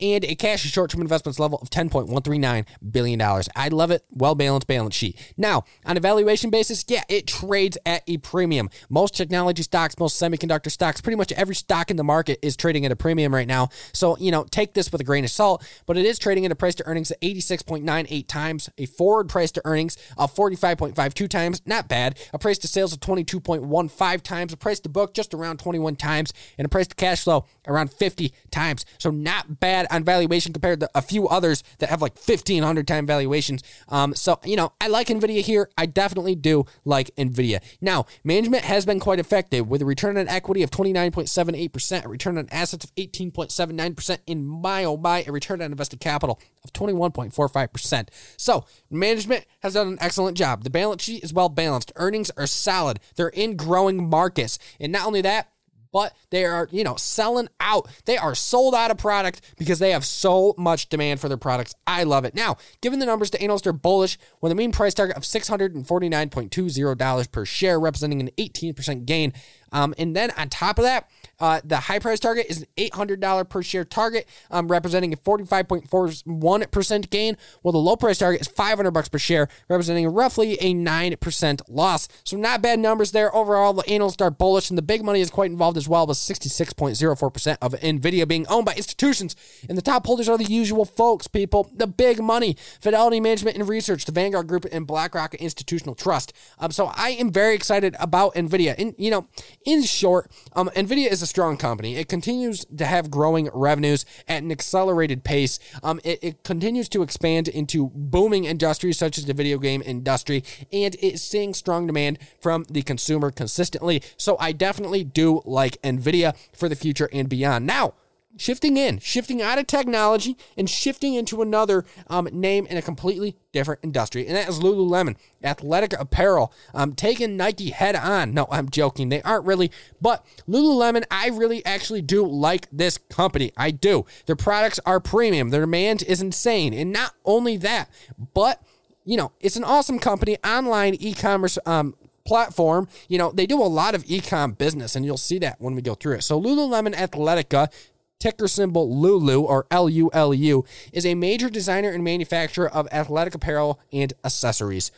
and 0.00 0.24
a 0.24 0.34
cash 0.34 0.64
and 0.64 0.72
short-term 0.72 1.00
investments 1.00 1.38
level 1.38 1.58
of 1.58 1.70
$10.139 1.70 2.66
billion. 2.90 3.20
I 3.20 3.68
love 3.68 3.90
it. 3.90 4.04
Well-balanced 4.10 4.66
balance 4.66 4.94
sheet. 4.94 5.16
Now, 5.36 5.64
on 5.84 5.96
a 5.96 6.00
valuation 6.00 6.50
basis, 6.50 6.84
yeah, 6.88 7.04
it 7.08 7.26
trades 7.26 7.78
at 7.86 8.02
a 8.08 8.16
premium. 8.18 8.70
Most 8.88 9.14
technology 9.14 9.62
stocks, 9.62 9.98
most 9.98 10.20
semiconductor 10.20 10.70
stocks, 10.70 11.00
pretty 11.00 11.16
much 11.16 11.32
every 11.32 11.54
stock 11.54 11.90
in 11.90 11.96
the 11.96 12.04
market 12.04 12.38
is 12.42 12.56
trading 12.56 12.86
at 12.86 12.92
a 12.92 12.96
premium 12.96 13.34
right 13.34 13.46
now. 13.46 13.68
So, 13.92 14.16
you 14.16 14.30
know, 14.30 14.44
take 14.44 14.74
this 14.74 14.90
with 14.90 15.00
a 15.00 15.04
grain 15.04 15.24
of 15.24 15.30
salt, 15.30 15.64
but 15.86 15.96
it 15.96 16.06
is 16.06 16.18
trading 16.18 16.46
at 16.46 16.52
a 16.52 16.56
price 16.56 16.74
to 16.76 16.86
earnings 16.86 17.10
at 17.10 17.20
86.98 17.20 18.26
times, 18.26 18.70
a 18.78 18.86
forward 18.86 19.28
price 19.28 19.52
to 19.52 19.62
earnings 19.64 19.96
of 20.16 20.34
45.52 20.34 21.28
times, 21.28 21.60
not 21.66 21.88
bad. 21.88 22.18
A 22.32 22.38
price 22.38 22.58
to 22.58 22.68
sales 22.68 22.92
of 22.92 23.00
22.15 23.00 24.22
times, 24.22 24.52
a 24.52 24.56
price 24.56 24.80
to 24.80 24.88
book 24.88 25.12
just 25.14 25.34
around 25.34 25.58
21 25.58 25.96
times 25.96 26.29
times 26.30 26.54
and 26.58 26.66
a 26.66 26.68
price 26.68 26.86
to 26.88 26.94
cash 26.94 27.24
flow 27.24 27.46
around 27.66 27.92
50 27.92 28.32
times. 28.50 28.84
So 28.98 29.10
not 29.10 29.60
bad 29.60 29.86
on 29.90 30.04
valuation 30.04 30.52
compared 30.52 30.80
to 30.80 30.90
a 30.94 31.02
few 31.02 31.28
others 31.28 31.62
that 31.78 31.90
have 31.90 32.02
like 32.02 32.16
1500 32.16 32.86
time 32.86 33.06
valuations. 33.06 33.62
Um, 33.88 34.14
so, 34.14 34.38
you 34.44 34.56
know, 34.56 34.72
I 34.80 34.88
like 34.88 35.08
NVIDIA 35.08 35.40
here. 35.42 35.70
I 35.76 35.86
definitely 35.86 36.34
do 36.34 36.64
like 36.84 37.14
NVIDIA. 37.16 37.60
Now, 37.80 38.06
management 38.24 38.64
has 38.64 38.84
been 38.86 39.00
quite 39.00 39.18
effective 39.18 39.68
with 39.68 39.82
a 39.82 39.84
return 39.84 40.16
on 40.16 40.28
equity 40.28 40.62
of 40.62 40.70
29.78%, 40.70 42.04
a 42.04 42.08
return 42.08 42.38
on 42.38 42.48
assets 42.50 42.84
of 42.84 42.94
18.79%, 42.96 44.18
in 44.26 44.46
my 44.46 44.84
oh 44.84 44.96
my, 44.96 45.24
a 45.26 45.32
return 45.32 45.62
on 45.62 45.70
invested 45.70 46.00
capital 46.00 46.40
of 46.64 46.72
21.45%. 46.72 48.08
So, 48.36 48.64
management 48.90 49.46
has 49.60 49.74
done 49.74 49.88
an 49.88 49.98
excellent 50.00 50.36
job. 50.36 50.64
The 50.64 50.70
balance 50.70 51.02
sheet 51.02 51.24
is 51.24 51.32
well 51.32 51.48
balanced. 51.48 51.92
Earnings 51.96 52.30
are 52.36 52.46
solid. 52.46 53.00
They're 53.16 53.28
in 53.28 53.56
growing 53.56 54.08
markets. 54.08 54.58
And 54.78 54.92
not 54.92 55.06
only 55.06 55.22
that, 55.22 55.50
but 55.92 56.14
they 56.30 56.44
are, 56.44 56.68
you 56.70 56.84
know, 56.84 56.96
selling 56.96 57.48
out. 57.60 57.88
They 58.04 58.16
are 58.16 58.34
sold 58.34 58.74
out 58.74 58.90
of 58.90 58.98
product 58.98 59.54
because 59.58 59.78
they 59.78 59.90
have 59.90 60.04
so 60.04 60.54
much 60.56 60.88
demand 60.88 61.20
for 61.20 61.28
their 61.28 61.36
products. 61.36 61.74
I 61.86 62.04
love 62.04 62.24
it. 62.24 62.34
Now, 62.34 62.56
given 62.80 62.98
the 62.98 63.06
numbers, 63.06 63.30
the 63.30 63.42
analysts 63.42 63.66
are 63.66 63.72
bullish 63.72 64.18
with 64.40 64.52
a 64.52 64.54
mean 64.54 64.72
price 64.72 64.94
target 64.94 65.16
of 65.16 65.22
$649.20 65.22 67.32
per 67.32 67.44
share, 67.44 67.80
representing 67.80 68.20
an 68.20 68.30
18% 68.38 69.06
gain. 69.06 69.32
Um, 69.72 69.94
and 69.98 70.16
then 70.16 70.30
on 70.32 70.48
top 70.48 70.78
of 70.78 70.84
that, 70.84 71.08
uh, 71.40 71.60
the 71.64 71.76
high 71.76 71.98
price 71.98 72.20
target 72.20 72.46
is 72.48 72.58
an 72.58 72.66
$800 72.76 73.48
per 73.48 73.62
share 73.62 73.84
target, 73.84 74.28
um, 74.50 74.68
representing 74.68 75.12
a 75.12 75.16
45.41% 75.16 77.10
gain, 77.10 77.36
while 77.62 77.72
the 77.72 77.78
low 77.78 77.96
price 77.96 78.18
target 78.18 78.42
is 78.42 78.48
500 78.48 78.90
bucks 78.90 79.08
per 79.08 79.18
share, 79.18 79.48
representing 79.68 80.06
roughly 80.08 80.54
a 80.60 80.74
9% 80.74 81.62
loss. 81.68 82.08
So 82.24 82.36
not 82.36 82.62
bad 82.62 82.78
numbers 82.78 83.12
there. 83.12 83.34
Overall, 83.34 83.72
the 83.72 83.88
analysts 83.88 84.20
are 84.20 84.30
bullish, 84.30 84.70
and 84.70 84.78
the 84.78 84.82
big 84.82 85.02
money 85.02 85.20
is 85.20 85.30
quite 85.30 85.50
involved 85.50 85.76
as 85.76 85.88
well, 85.88 86.06
with 86.06 86.18
66.04% 86.18 87.56
of 87.62 87.72
NVIDIA 87.72 88.28
being 88.28 88.46
owned 88.48 88.66
by 88.66 88.74
institutions. 88.74 89.34
And 89.68 89.78
the 89.78 89.82
top 89.82 90.06
holders 90.06 90.28
are 90.28 90.36
the 90.38 90.44
usual 90.44 90.84
folks, 90.84 91.26
people. 91.26 91.70
The 91.74 91.86
big 91.86 92.22
money, 92.22 92.56
Fidelity 92.80 93.20
Management 93.20 93.56
and 93.56 93.68
Research, 93.68 94.04
the 94.04 94.12
Vanguard 94.12 94.46
Group, 94.46 94.66
and 94.70 94.86
BlackRock 94.86 95.34
Institutional 95.36 95.94
Trust. 95.94 96.32
Um, 96.58 96.70
so 96.70 96.90
I 96.94 97.10
am 97.10 97.32
very 97.32 97.54
excited 97.54 97.96
about 97.98 98.34
NVIDIA. 98.34 98.74
And, 98.78 98.94
you 98.98 99.10
know, 99.10 99.26
in 99.64 99.82
short, 99.82 100.30
um, 100.52 100.68
NVIDIA 100.74 101.10
is 101.10 101.22
a 101.22 101.26
strong 101.30 101.56
company. 101.56 101.96
It 101.96 102.08
continues 102.08 102.66
to 102.76 102.84
have 102.84 103.10
growing 103.10 103.48
revenues 103.54 104.04
at 104.28 104.42
an 104.42 104.50
accelerated 104.50 105.24
pace. 105.24 105.58
Um, 105.82 106.00
it, 106.04 106.18
it 106.22 106.44
continues 106.44 106.88
to 106.90 107.02
expand 107.02 107.48
into 107.48 107.90
booming 107.94 108.44
industries 108.44 108.98
such 108.98 109.16
as 109.16 109.24
the 109.24 109.32
video 109.32 109.58
game 109.58 109.82
industry, 109.86 110.44
and 110.72 110.96
it's 111.00 111.22
seeing 111.22 111.54
strong 111.54 111.86
demand 111.86 112.18
from 112.40 112.64
the 112.68 112.82
consumer 112.82 113.30
consistently. 113.30 114.02
So 114.16 114.36
I 114.38 114.52
definitely 114.52 115.04
do 115.04 115.40
like 115.44 115.80
NVIDIA 115.82 116.36
for 116.52 116.68
the 116.68 116.76
future 116.76 117.08
and 117.12 117.28
beyond. 117.28 117.66
Now, 117.66 117.94
shifting 118.36 118.76
in, 118.76 118.98
shifting 118.98 119.42
out 119.42 119.58
of 119.58 119.66
technology 119.66 120.36
and 120.56 120.68
shifting 120.68 121.14
into 121.14 121.42
another 121.42 121.84
um, 122.08 122.28
name 122.32 122.66
in 122.66 122.76
a 122.76 122.82
completely 122.82 123.36
different 123.52 123.80
industry, 123.82 124.26
and 124.26 124.36
that 124.36 124.48
is 124.48 124.60
Lululemon, 124.60 125.16
athletic 125.42 125.92
apparel, 125.98 126.52
um, 126.72 126.94
taking 126.94 127.36
Nike 127.36 127.70
head 127.70 127.96
on. 127.96 128.32
No, 128.32 128.46
I'm 128.50 128.68
joking. 128.68 129.08
They 129.08 129.22
aren't 129.22 129.44
really, 129.44 129.70
but 130.00 130.24
Lululemon, 130.48 131.04
I 131.10 131.28
really 131.28 131.64
actually 131.66 132.02
do 132.02 132.26
like 132.26 132.68
this 132.70 132.98
company. 132.98 133.52
I 133.56 133.70
do. 133.70 134.06
Their 134.26 134.36
products 134.36 134.80
are 134.86 135.00
premium. 135.00 135.50
Their 135.50 135.62
demand 135.62 136.02
is 136.02 136.22
insane, 136.22 136.72
and 136.72 136.92
not 136.92 137.14
only 137.24 137.56
that, 137.58 137.90
but 138.34 138.62
you 139.04 139.16
know, 139.16 139.32
it's 139.40 139.56
an 139.56 139.64
awesome 139.64 139.98
company, 139.98 140.36
online 140.44 140.94
e-commerce 140.94 141.58
um, 141.66 141.94
platform. 142.24 142.86
You 143.08 143.18
know, 143.18 143.32
they 143.32 143.46
do 143.46 143.60
a 143.60 143.64
lot 143.64 143.94
of 143.94 144.04
e-com 144.06 144.52
business, 144.52 144.94
and 144.94 145.04
you'll 145.04 145.16
see 145.16 145.38
that 145.38 145.60
when 145.60 145.74
we 145.74 145.82
go 145.82 145.94
through 145.94 146.14
it. 146.14 146.22
So 146.22 146.40
Lululemon 146.40 146.94
Athletica 146.94 147.72
ticker 148.20 148.46
symbol 148.46 148.96
Lulu 148.96 149.40
or 149.40 149.66
L 149.70 149.88
U 149.88 150.10
L 150.12 150.32
U, 150.32 150.64
is 150.92 151.04
a 151.04 151.16
major 151.16 151.50
designer 151.50 151.90
and 151.90 152.04
manufacturer 152.04 152.68
of 152.68 152.86
athletic 152.92 153.34
apparel 153.34 153.80
and 153.92 154.12
accessories. 154.24 154.92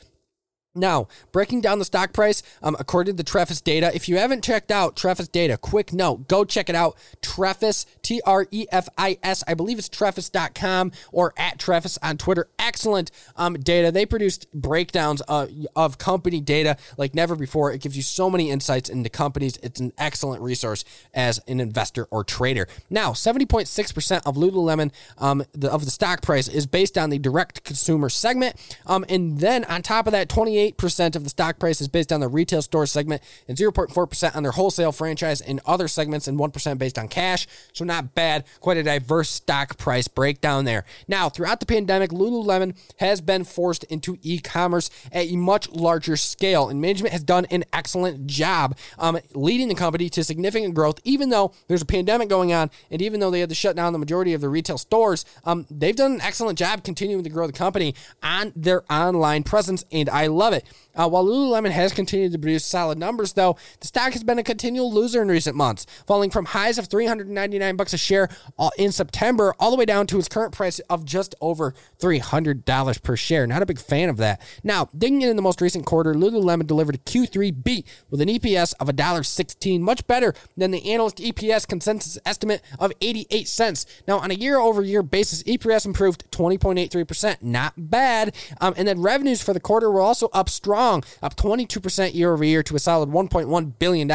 Now, 0.74 1.08
breaking 1.32 1.60
down 1.60 1.78
the 1.78 1.84
stock 1.84 2.14
price, 2.14 2.42
um, 2.62 2.76
according 2.78 3.16
to 3.16 3.22
the 3.22 3.30
Trefis 3.30 3.62
data, 3.62 3.90
if 3.94 4.08
you 4.08 4.16
haven't 4.16 4.42
checked 4.42 4.70
out 4.70 4.96
Trefis 4.96 5.30
data, 5.30 5.58
quick 5.58 5.92
note, 5.92 6.28
go 6.28 6.44
check 6.44 6.70
it 6.70 6.74
out. 6.74 6.96
Trefis, 7.20 7.84
T 8.00 8.22
R 8.24 8.46
E 8.50 8.66
F 8.72 8.88
I 8.96 9.18
S, 9.22 9.44
I 9.46 9.52
believe 9.52 9.78
it's 9.78 9.90
trefis.com 9.90 10.92
or 11.12 11.34
at 11.36 11.58
Trefis 11.58 11.98
on 12.02 12.16
Twitter. 12.16 12.48
Excellent 12.58 13.10
um, 13.36 13.54
data. 13.54 13.92
They 13.92 14.06
produced 14.06 14.46
breakdowns 14.54 15.20
of, 15.22 15.50
of 15.76 15.98
company 15.98 16.40
data 16.40 16.78
like 16.96 17.14
never 17.14 17.36
before. 17.36 17.70
It 17.70 17.82
gives 17.82 17.96
you 17.96 18.02
so 18.02 18.30
many 18.30 18.50
insights 18.50 18.88
into 18.88 19.10
companies. 19.10 19.58
It's 19.62 19.78
an 19.78 19.92
excellent 19.98 20.40
resource 20.40 20.86
as 21.12 21.38
an 21.48 21.60
investor 21.60 22.08
or 22.10 22.24
trader. 22.24 22.66
Now, 22.88 23.10
70.6% 23.12 24.22
of 24.24 24.36
Lululemon 24.36 24.90
um, 25.18 25.44
the, 25.52 25.70
of 25.70 25.84
the 25.84 25.90
stock 25.90 26.22
price 26.22 26.48
is 26.48 26.66
based 26.66 26.96
on 26.96 27.10
the 27.10 27.18
direct 27.18 27.62
consumer 27.62 28.08
segment. 28.08 28.56
Um, 28.86 29.04
and 29.10 29.38
then 29.38 29.64
on 29.64 29.82
top 29.82 30.06
of 30.06 30.12
that, 30.12 30.30
28 30.30 30.61
percent 30.70 31.16
of 31.16 31.24
the 31.24 31.30
stock 31.30 31.58
price 31.58 31.80
is 31.80 31.88
based 31.88 32.12
on 32.12 32.20
the 32.20 32.28
retail 32.28 32.62
store 32.62 32.86
segment 32.86 33.22
and 33.48 33.56
0.4% 33.56 34.36
on 34.36 34.42
their 34.42 34.52
wholesale 34.52 34.92
franchise 34.92 35.40
and 35.40 35.60
other 35.66 35.88
segments 35.88 36.28
and 36.28 36.38
1% 36.38 36.78
based 36.78 36.98
on 36.98 37.08
cash. 37.08 37.46
So 37.72 37.84
not 37.84 38.14
bad. 38.14 38.44
Quite 38.60 38.76
a 38.76 38.82
diverse 38.82 39.30
stock 39.30 39.76
price 39.78 40.08
breakdown 40.08 40.64
there. 40.64 40.84
Now, 41.08 41.28
throughout 41.28 41.60
the 41.60 41.66
pandemic, 41.66 42.10
Lululemon 42.10 42.76
has 42.98 43.20
been 43.20 43.44
forced 43.44 43.84
into 43.84 44.18
e-commerce 44.22 44.90
at 45.10 45.26
a 45.26 45.36
much 45.36 45.68
larger 45.70 46.16
scale 46.16 46.68
and 46.68 46.80
management 46.80 47.12
has 47.12 47.22
done 47.22 47.46
an 47.46 47.64
excellent 47.72 48.26
job 48.26 48.76
um, 48.98 49.18
leading 49.34 49.68
the 49.68 49.74
company 49.74 50.08
to 50.10 50.24
significant 50.24 50.74
growth, 50.74 51.00
even 51.04 51.30
though 51.30 51.52
there's 51.68 51.82
a 51.82 51.86
pandemic 51.86 52.28
going 52.28 52.52
on 52.52 52.70
and 52.90 53.02
even 53.02 53.20
though 53.20 53.30
they 53.30 53.40
had 53.40 53.48
to 53.48 53.54
shut 53.54 53.76
down 53.76 53.92
the 53.92 53.98
majority 53.98 54.32
of 54.34 54.40
the 54.40 54.48
retail 54.48 54.78
stores, 54.78 55.24
um, 55.44 55.66
they've 55.70 55.96
done 55.96 56.12
an 56.12 56.20
excellent 56.20 56.58
job 56.58 56.84
continuing 56.84 57.24
to 57.24 57.30
grow 57.30 57.46
the 57.46 57.52
company 57.52 57.94
on 58.22 58.52
their 58.54 58.82
online 58.92 59.42
presence 59.42 59.84
and 59.90 60.08
I 60.08 60.26
love 60.26 60.51
love 60.52 60.62
it. 60.62 60.68
Uh, 60.94 61.08
while 61.08 61.24
Lululemon 61.24 61.70
has 61.70 61.92
continued 61.92 62.32
to 62.32 62.38
produce 62.38 62.66
solid 62.66 62.98
numbers, 62.98 63.32
though, 63.32 63.56
the 63.80 63.86
stock 63.86 64.12
has 64.12 64.22
been 64.22 64.38
a 64.38 64.42
continual 64.42 64.92
loser 64.92 65.22
in 65.22 65.28
recent 65.28 65.56
months, 65.56 65.86
falling 66.06 66.28
from 66.28 66.44
highs 66.44 66.76
of 66.76 66.88
399 66.88 67.76
bucks 67.76 67.94
a 67.94 67.98
share 67.98 68.28
uh, 68.58 68.68
in 68.76 68.92
September 68.92 69.54
all 69.58 69.70
the 69.70 69.76
way 69.76 69.86
down 69.86 70.06
to 70.06 70.18
its 70.18 70.28
current 70.28 70.52
price 70.52 70.80
of 70.90 71.06
just 71.06 71.34
over 71.40 71.74
$300 71.98 73.02
per 73.02 73.16
share. 73.16 73.46
Not 73.46 73.62
a 73.62 73.66
big 73.66 73.78
fan 73.78 74.10
of 74.10 74.18
that. 74.18 74.40
Now, 74.62 74.90
digging 74.96 75.22
in 75.22 75.36
the 75.36 75.42
most 75.42 75.62
recent 75.62 75.86
quarter, 75.86 76.12
Lululemon 76.12 76.66
delivered 76.66 76.96
a 76.96 76.98
Q3 76.98 77.64
beat 77.64 77.86
with 78.10 78.20
an 78.20 78.28
EPS 78.28 78.74
of 78.78 78.88
$1.16, 78.88 79.80
much 79.80 80.06
better 80.06 80.34
than 80.58 80.72
the 80.72 80.92
analyst 80.92 81.16
EPS 81.18 81.66
consensus 81.66 82.18
estimate 82.26 82.60
of 82.78 82.92
88 83.00 83.48
cents. 83.48 83.86
Now, 84.06 84.18
on 84.18 84.30
a 84.30 84.34
year-over-year 84.34 85.02
basis, 85.02 85.42
EPS 85.44 85.86
improved 85.86 86.30
20.83%, 86.32 87.42
not 87.42 87.72
bad. 87.78 88.36
Um, 88.60 88.74
and 88.76 88.86
then 88.86 89.00
revenues 89.00 89.42
for 89.42 89.54
the 89.54 89.60
quarter 89.60 89.90
were 89.90 90.02
also 90.02 90.28
up 90.34 90.41
up 90.42 90.48
strong, 90.48 91.04
up 91.22 91.36
22% 91.36 92.14
year 92.14 92.32
over 92.32 92.42
year 92.42 92.64
to 92.64 92.74
a 92.74 92.78
solid 92.80 93.08
$1.1 93.10 93.78
billion. 93.78 94.10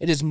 It 0.00 0.10
is 0.10 0.24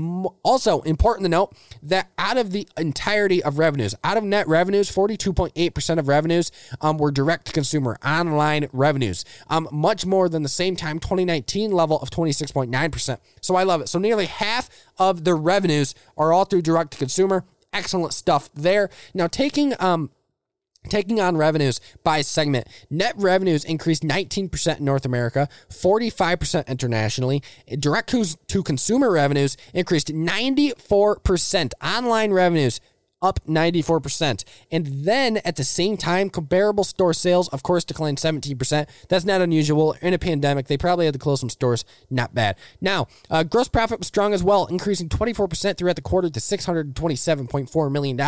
also 0.43 0.81
important 0.81 1.23
to 1.23 1.29
note 1.29 1.55
that 1.81 2.09
out 2.17 2.35
of 2.35 2.51
the 2.51 2.67
entirety 2.77 3.41
of 3.41 3.57
revenues, 3.57 3.95
out 4.03 4.17
of 4.17 4.25
net 4.25 4.49
revenues, 4.49 4.91
42.8% 4.91 5.97
of 5.97 6.09
revenues 6.09 6.51
um, 6.81 6.97
were 6.97 7.09
direct 7.09 7.47
to 7.47 7.53
consumer 7.53 7.97
online 8.05 8.67
revenues, 8.73 9.23
um, 9.49 9.69
much 9.71 10.05
more 10.05 10.27
than 10.27 10.43
the 10.43 10.49
same 10.49 10.75
time 10.75 10.99
2019 10.99 11.71
level 11.71 11.97
of 11.99 12.09
26.9%. 12.09 13.17
So 13.39 13.55
I 13.55 13.63
love 13.63 13.79
it. 13.79 13.87
So 13.87 13.97
nearly 13.97 14.25
half 14.25 14.69
of 14.97 15.23
the 15.23 15.35
revenues 15.35 15.95
are 16.17 16.33
all 16.33 16.43
through 16.43 16.63
direct 16.63 16.91
to 16.91 16.97
consumer. 16.97 17.45
Excellent 17.71 18.13
stuff 18.13 18.49
there. 18.53 18.89
Now, 19.13 19.27
taking 19.27 19.73
um, 19.79 20.09
Taking 20.89 21.21
on 21.21 21.37
revenues 21.37 21.79
by 22.03 22.21
segment, 22.21 22.67
net 22.89 23.13
revenues 23.17 23.63
increased 23.63 24.03
19% 24.03 24.79
in 24.79 24.85
North 24.85 25.05
America, 25.05 25.47
45% 25.69 26.67
internationally. 26.67 27.41
Direct 27.79 28.09
to 28.47 28.63
consumer 28.63 29.11
revenues 29.11 29.55
increased 29.73 30.07
94%. 30.07 31.71
Online 31.81 32.33
revenues 32.33 32.81
up 33.21 33.39
94%. 33.45 34.43
And 34.71 34.85
then 35.05 35.37
at 35.37 35.55
the 35.55 35.63
same 35.63 35.97
time, 35.97 36.29
comparable 36.29 36.83
store 36.83 37.13
sales, 37.13 37.49
of 37.49 37.63
course, 37.63 37.83
declined 37.83 38.17
17%. 38.17 38.87
That's 39.09 39.25
not 39.25 39.41
unusual. 39.41 39.95
In 40.01 40.13
a 40.13 40.19
pandemic, 40.19 40.67
they 40.67 40.77
probably 40.77 41.05
had 41.05 41.13
to 41.13 41.19
close 41.19 41.39
some 41.39 41.49
stores. 41.49 41.83
Not 42.09 42.33
bad. 42.33 42.57
Now, 42.79 43.07
uh, 43.29 43.43
gross 43.43 43.67
profit 43.67 43.99
was 43.99 44.07
strong 44.07 44.33
as 44.33 44.43
well, 44.43 44.65
increasing 44.67 45.09
24% 45.09 45.77
throughout 45.77 45.95
the 45.95 46.01
quarter 46.01 46.29
to 46.29 46.39
$627.4 46.39 47.91
million 47.91 48.19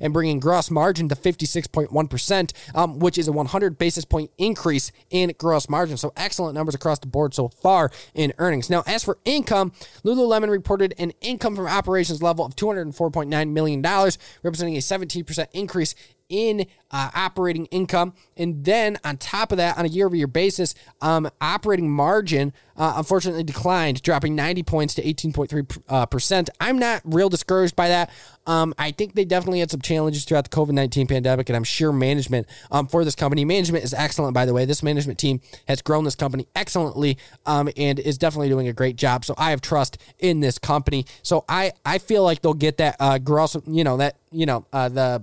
and 0.00 0.12
bringing 0.12 0.40
gross 0.40 0.70
margin 0.70 1.08
to 1.08 1.14
56.1%, 1.14 2.52
um, 2.74 2.98
which 2.98 3.18
is 3.18 3.28
a 3.28 3.32
100 3.32 3.78
basis 3.78 4.04
point 4.04 4.30
increase 4.38 4.92
in 5.10 5.32
gross 5.38 5.68
margin. 5.68 5.96
So 5.96 6.12
excellent 6.16 6.54
numbers 6.54 6.74
across 6.74 6.98
the 6.98 7.06
board 7.06 7.34
so 7.34 7.48
far 7.48 7.90
in 8.14 8.32
earnings. 8.38 8.70
Now, 8.70 8.82
as 8.86 9.04
for 9.04 9.18
income, 9.24 9.72
Lululemon 10.04 10.50
reported 10.50 10.94
an 10.98 11.12
income 11.20 11.56
from 11.56 11.66
operations 11.66 12.22
level 12.22 12.44
of 12.44 12.56
$204.9 12.56 13.50
million 13.50 13.82
representing 14.42 14.76
a 14.76 14.80
17% 14.80 15.46
increase 15.52 15.94
in 16.30 16.66
uh, 16.90 17.10
operating 17.14 17.66
income. 17.66 18.14
And 18.36 18.64
then 18.64 18.96
on 19.04 19.18
top 19.18 19.52
of 19.52 19.58
that, 19.58 19.76
on 19.76 19.84
a 19.84 19.88
year 19.88 20.06
over 20.06 20.16
year 20.16 20.26
basis, 20.26 20.74
um, 21.02 21.28
operating 21.40 21.90
margin 21.90 22.54
uh, 22.80 22.94
unfortunately 22.96 23.44
declined, 23.44 24.00
dropping 24.00 24.34
90 24.34 24.62
points 24.62 24.94
to 24.94 25.02
18.3%. 25.02 26.48
Uh. 26.48 26.52
I'm 26.60 26.78
not 26.78 27.02
real 27.04 27.28
discouraged 27.28 27.76
by 27.76 27.88
that. 27.88 28.10
Um, 28.46 28.72
I 28.78 28.90
think 28.90 29.14
they 29.14 29.26
definitely 29.26 29.60
had 29.60 29.70
some 29.70 29.82
challenges 29.82 30.24
throughout 30.24 30.50
the 30.50 30.56
COVID 30.56 30.72
19 30.72 31.06
pandemic, 31.06 31.50
and 31.50 31.56
I'm 31.56 31.64
sure 31.64 31.92
management 31.92 32.46
um, 32.70 32.86
for 32.86 33.04
this 33.04 33.14
company, 33.14 33.44
management 33.44 33.84
is 33.84 33.92
excellent, 33.92 34.32
by 34.32 34.46
the 34.46 34.54
way. 34.54 34.64
This 34.64 34.82
management 34.82 35.18
team 35.18 35.42
has 35.68 35.82
grown 35.82 36.04
this 36.04 36.14
company 36.14 36.48
excellently 36.56 37.18
um, 37.44 37.68
and 37.76 37.98
is 37.98 38.16
definitely 38.16 38.48
doing 38.48 38.66
a 38.66 38.72
great 38.72 38.96
job. 38.96 39.26
So 39.26 39.34
I 39.36 39.50
have 39.50 39.60
trust 39.60 39.98
in 40.18 40.40
this 40.40 40.58
company. 40.58 41.04
So 41.22 41.44
I, 41.50 41.72
I 41.84 41.98
feel 41.98 42.24
like 42.24 42.40
they'll 42.40 42.54
get 42.54 42.78
that 42.78 42.96
uh, 42.98 43.18
gross, 43.18 43.58
you 43.66 43.84
know, 43.84 43.98
that, 43.98 44.16
you 44.32 44.46
know, 44.46 44.64
uh, 44.72 44.88
the 44.88 45.22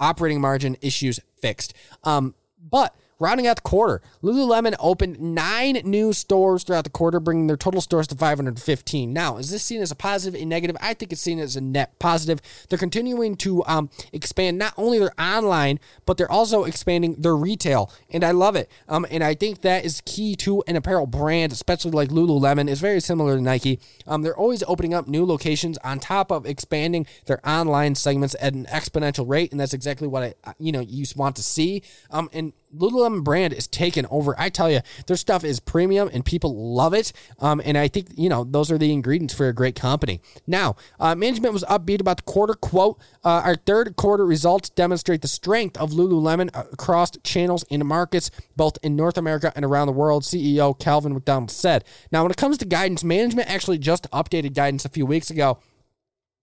operating 0.00 0.40
margin 0.40 0.76
issues 0.80 1.20
fixed. 1.40 1.74
Um, 2.02 2.34
but 2.58 2.94
Rounding 3.20 3.46
out 3.46 3.56
the 3.56 3.62
quarter, 3.62 4.00
Lululemon 4.22 4.74
opened 4.80 5.20
nine 5.20 5.82
new 5.84 6.14
stores 6.14 6.64
throughout 6.64 6.84
the 6.84 6.90
quarter, 6.90 7.20
bringing 7.20 7.48
their 7.48 7.56
total 7.58 7.82
stores 7.82 8.06
to 8.06 8.14
515. 8.14 9.12
Now, 9.12 9.36
is 9.36 9.50
this 9.50 9.62
seen 9.62 9.82
as 9.82 9.90
a 9.90 9.94
positive, 9.94 10.40
a 10.40 10.44
negative? 10.46 10.74
I 10.80 10.94
think 10.94 11.12
it's 11.12 11.20
seen 11.20 11.38
as 11.38 11.54
a 11.54 11.60
net 11.60 11.98
positive. 11.98 12.40
They're 12.70 12.78
continuing 12.78 13.36
to 13.36 13.62
um, 13.66 13.90
expand 14.14 14.56
not 14.56 14.72
only 14.78 14.98
their 14.98 15.12
online, 15.20 15.80
but 16.06 16.16
they're 16.16 16.32
also 16.32 16.64
expanding 16.64 17.16
their 17.18 17.36
retail, 17.36 17.92
and 18.08 18.24
I 18.24 18.30
love 18.30 18.56
it. 18.56 18.70
Um, 18.88 19.04
and 19.10 19.22
I 19.22 19.34
think 19.34 19.60
that 19.60 19.84
is 19.84 20.00
key 20.06 20.34
to 20.36 20.64
an 20.66 20.76
apparel 20.76 21.06
brand, 21.06 21.52
especially 21.52 21.90
like 21.90 22.08
Lululemon. 22.08 22.70
It's 22.70 22.80
very 22.80 23.00
similar 23.00 23.36
to 23.36 23.42
Nike. 23.42 23.80
Um, 24.06 24.22
they're 24.22 24.36
always 24.36 24.62
opening 24.66 24.94
up 24.94 25.06
new 25.06 25.26
locations 25.26 25.76
on 25.84 26.00
top 26.00 26.32
of 26.32 26.46
expanding 26.46 27.06
their 27.26 27.46
online 27.46 27.96
segments 27.96 28.34
at 28.40 28.54
an 28.54 28.64
exponential 28.64 29.28
rate, 29.28 29.50
and 29.50 29.60
that's 29.60 29.74
exactly 29.74 30.08
what 30.08 30.22
I, 30.22 30.54
you 30.58 30.72
know, 30.72 30.80
you 30.80 31.04
want 31.16 31.36
to 31.36 31.42
see. 31.42 31.82
Um, 32.10 32.30
and 32.32 32.54
Lululemon 32.74 33.24
brand 33.24 33.52
is 33.52 33.66
taken 33.66 34.06
over. 34.10 34.34
I 34.38 34.48
tell 34.48 34.70
you, 34.70 34.80
their 35.06 35.16
stuff 35.16 35.44
is 35.44 35.60
premium 35.60 36.10
and 36.12 36.24
people 36.24 36.74
love 36.74 36.94
it. 36.94 37.12
Um, 37.38 37.60
and 37.64 37.76
I 37.76 37.88
think, 37.88 38.08
you 38.16 38.28
know, 38.28 38.44
those 38.44 38.70
are 38.70 38.78
the 38.78 38.92
ingredients 38.92 39.34
for 39.34 39.48
a 39.48 39.52
great 39.52 39.74
company. 39.74 40.20
Now, 40.46 40.76
uh, 40.98 41.14
management 41.14 41.52
was 41.52 41.64
upbeat 41.64 42.00
about 42.00 42.18
the 42.18 42.22
quarter. 42.22 42.54
Quote, 42.54 42.98
uh, 43.24 43.42
our 43.44 43.56
third 43.56 43.96
quarter 43.96 44.24
results 44.24 44.70
demonstrate 44.70 45.22
the 45.22 45.28
strength 45.28 45.76
of 45.78 45.90
Lululemon 45.90 46.48
across 46.72 47.10
channels 47.22 47.64
and 47.70 47.84
markets, 47.84 48.30
both 48.56 48.78
in 48.82 48.96
North 48.96 49.18
America 49.18 49.52
and 49.56 49.64
around 49.64 49.86
the 49.86 49.92
world, 49.92 50.22
CEO 50.22 50.78
Calvin 50.78 51.12
McDonald 51.12 51.50
said. 51.50 51.84
Now, 52.12 52.22
when 52.22 52.30
it 52.30 52.36
comes 52.36 52.58
to 52.58 52.64
guidance, 52.64 53.02
management 53.02 53.50
actually 53.50 53.78
just 53.78 54.10
updated 54.10 54.54
guidance 54.54 54.84
a 54.84 54.88
few 54.88 55.06
weeks 55.06 55.30
ago 55.30 55.58